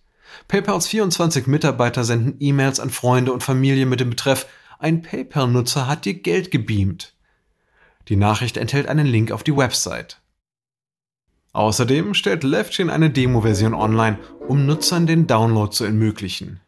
PayPals 0.46 0.86
24 0.86 1.48
Mitarbeiter 1.48 2.04
senden 2.04 2.36
E-Mails 2.38 2.78
an 2.78 2.90
Freunde 2.90 3.32
und 3.32 3.42
Familie 3.42 3.84
mit 3.84 3.98
dem 3.98 4.10
Betreff 4.10 4.46
Ein 4.78 5.02
PayPal-Nutzer 5.02 5.88
hat 5.88 6.04
dir 6.04 6.14
Geld 6.14 6.52
gebeamt. 6.52 7.14
Die 8.06 8.14
Nachricht 8.14 8.58
enthält 8.58 8.86
einen 8.86 9.08
Link 9.08 9.32
auf 9.32 9.42
die 9.42 9.56
Website. 9.56 10.20
Außerdem 11.52 12.14
stellt 12.14 12.44
Leftchain 12.44 12.88
eine 12.88 13.10
Demo-Version 13.10 13.74
online, 13.74 14.20
um 14.46 14.66
Nutzern 14.66 15.08
den 15.08 15.26
Download 15.26 15.72
zu 15.72 15.82
ermöglichen. 15.82 16.60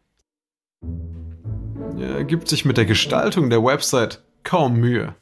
Er 1.97 2.25
gibt 2.25 2.49
sich 2.49 2.65
mit 2.65 2.75
der 2.75 2.85
Gestaltung 2.85 3.49
der 3.49 3.63
Website 3.63 4.21
kaum 4.43 4.75
Mühe. 4.75 5.15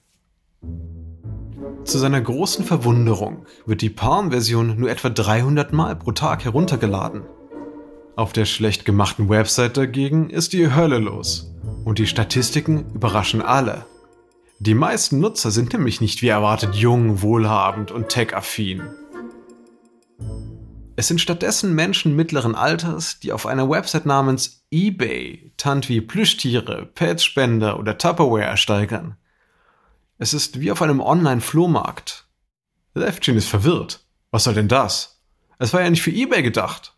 Zu 1.84 1.98
seiner 1.98 2.22
großen 2.22 2.64
Verwunderung 2.64 3.46
wird 3.66 3.82
die 3.82 3.90
Palm-Version 3.90 4.80
nur 4.80 4.90
etwa 4.90 5.10
300 5.10 5.74
Mal 5.74 5.96
pro 5.96 6.12
Tag 6.12 6.46
heruntergeladen. 6.46 7.24
Auf 8.16 8.34
der 8.34 8.46
schlecht 8.46 8.86
gemachten 8.86 9.30
Website 9.30 9.78
dagegen 9.78 10.30
ist 10.30 10.54
die 10.54 10.74
Hölle 10.74 11.00
los. 11.00 11.52
Und 11.84 11.98
die 11.98 12.08
Statistiken 12.08 12.92
überraschen 12.94 13.42
alle. 13.42 13.86
Die 14.60 14.76
meisten 14.76 15.20
Nutzer 15.20 15.50
sind 15.50 15.74
nämlich 15.74 16.02
nicht 16.02 16.22
wie 16.22 16.28
erwartet 16.28 16.76
jung, 16.76 17.24
wohlhabend 17.24 17.92
und 17.92 18.10
tech-affin. 18.10 18.84
Es 20.96 21.08
sind 21.08 21.20
stattdessen 21.20 21.74
Menschen 21.74 22.16
mittleren 22.16 22.54
Alters, 22.54 23.20
die 23.20 23.32
auf 23.32 23.48
einer 23.48 23.68
Website 23.70 24.06
namens 24.06 24.64
eBay 24.70 25.52
Tant 25.58 25.90
wie 25.90 26.00
Plüschtiere, 26.00 26.86
Pets-Spender 26.94 27.80
oder 27.80 27.98
Tupperware 27.98 28.44
ersteigern. 28.44 29.18
Es 30.22 30.36
ist 30.36 30.60
wie 30.60 30.72
auf 30.72 30.84
einem 30.84 31.00
Online-Flohmarkt. 31.00 32.28
Levchin 32.94 33.38
ist 33.38 33.48
verwirrt. 33.48 34.06
Was 34.30 34.44
soll 34.44 34.54
denn 34.54 34.68
das? 34.68 35.20
Es 35.58 35.74
war 35.74 35.82
ja 35.82 35.90
nicht 35.90 36.04
für 36.04 36.12
eBay 36.12 36.44
gedacht. 36.44 36.96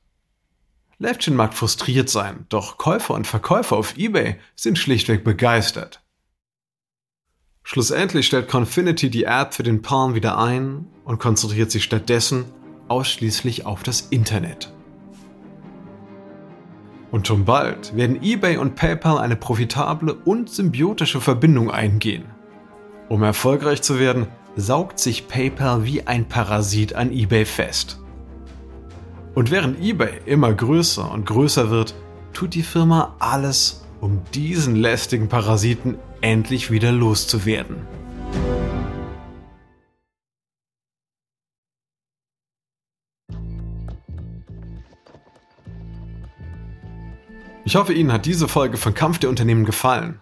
Levchin 0.98 1.34
mag 1.34 1.54
frustriert 1.54 2.10
sein, 2.10 2.46
doch 2.50 2.78
Käufer 2.78 3.14
und 3.14 3.26
Verkäufer 3.26 3.78
auf 3.78 3.98
eBay 3.98 4.42
sind 4.58 4.78
schlichtweg 4.78 5.24
begeistert. 5.24 6.04
Schlussendlich 7.64 8.28
stellt 8.28 8.50
Confinity 8.50 9.10
die 9.10 9.24
App 9.24 9.54
für 9.54 9.64
den 9.64 9.82
Palm 9.82 10.16
wieder 10.16 10.38
ein 10.38 10.88
und 11.06 11.20
konzentriert 11.20 11.72
sich 11.72 11.86
stattdessen 11.86 12.44
ausschließlich 12.90 13.66
auf 13.66 13.84
das 13.84 14.02
Internet. 14.02 14.74
Und 17.10 17.26
schon 17.26 17.46
bald 17.46 17.96
werden 17.96 18.22
eBay 18.22 18.58
und 18.58 18.76
PayPal 18.76 19.18
eine 19.18 19.38
profitable 19.38 20.14
und 20.14 20.50
symbiotische 20.50 21.22
Verbindung 21.22 21.72
eingehen. 21.72 22.33
Um 23.10 23.22
erfolgreich 23.22 23.82
zu 23.82 24.00
werden, 24.00 24.28
saugt 24.56 25.00
sich 25.00 25.28
PayPal 25.28 25.86
wie 25.86 26.08
ein 26.08 26.28
Parasit 26.28 26.96
an 26.96 27.12
eBay 27.12 27.46
fest. 27.46 28.00
Und 29.36 29.52
während 29.52 29.82
eBay 29.82 30.22
immer 30.26 30.54
größer 30.54 31.12
und 31.12 31.26
größer 31.26 31.70
wird, 31.70 31.96
tut 32.34 32.54
die 32.54 32.64
Firma 32.64 33.16
alles, 33.20 33.84
um 34.00 34.22
diesen 34.34 34.76
lästigen 34.76 35.28
Parasiten 35.28 35.98
endlich 36.22 36.72
wieder 36.72 36.92
loszuwerden. 36.92 37.78
Ich 47.66 47.76
hoffe, 47.76 47.94
Ihnen 47.94 48.12
hat 48.12 48.26
diese 48.26 48.48
Folge 48.48 48.78
von 48.78 48.94
Kampf 48.94 49.20
der 49.20 49.30
Unternehmen 49.30 49.66
gefallen. 49.66 50.20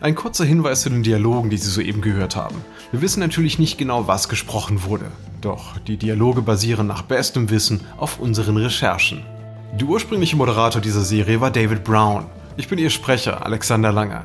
Ein 0.00 0.14
kurzer 0.14 0.44
Hinweis 0.44 0.82
zu 0.82 0.90
den 0.90 1.02
Dialogen, 1.02 1.48
die 1.48 1.56
Sie 1.56 1.70
soeben 1.70 2.02
gehört 2.02 2.36
haben. 2.36 2.56
Wir 2.92 3.00
wissen 3.00 3.20
natürlich 3.20 3.58
nicht 3.58 3.78
genau, 3.78 4.06
was 4.06 4.28
gesprochen 4.28 4.84
wurde. 4.84 5.06
Doch 5.40 5.78
die 5.78 5.96
Dialoge 5.96 6.42
basieren 6.42 6.86
nach 6.86 7.02
bestem 7.02 7.48
Wissen 7.48 7.80
auf 7.96 8.20
unseren 8.20 8.58
Recherchen. 8.58 9.24
Der 9.72 9.88
ursprüngliche 9.88 10.36
Moderator 10.36 10.82
dieser 10.82 11.00
Serie 11.00 11.40
war 11.40 11.50
David 11.50 11.82
Brown. 11.82 12.26
Ich 12.58 12.68
bin 12.68 12.78
Ihr 12.78 12.90
Sprecher, 12.90 13.44
Alexander 13.44 13.90
Langer. 13.90 14.24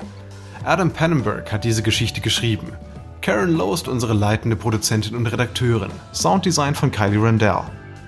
Adam 0.63 0.91
Pannenberg 0.91 1.51
hat 1.51 1.63
diese 1.63 1.84
Geschichte 1.84 2.21
geschrieben. 2.21 2.73
Karen 3.21 3.55
Lowe 3.55 3.73
ist 3.73 3.88
unsere 3.88 4.13
leitende 4.13 4.55
Produzentin 4.55 5.15
und 5.15 5.27
Redakteurin. 5.27 5.91
Sounddesign 6.13 6.75
von 6.75 6.91
Kylie 6.91 7.21
Randell. 7.21 7.62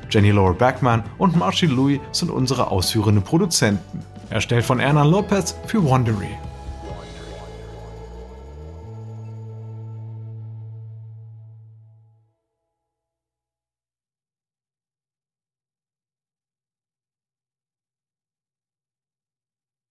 Jenny 0.10 0.32
Laura 0.32 0.54
Backman 0.54 1.04
und 1.17 1.36
Marcy 1.36 1.65
Louis 1.65 1.99
sind 2.12 2.30
unsere 2.30 2.71
ausführenden 2.71 3.23
Produzenten. 3.23 3.99
Erstellt 4.30 4.65
von 4.65 4.80
Erna 4.80 5.04
Lopez 5.04 5.56
für 5.67 5.84
Wondery. 5.84 6.38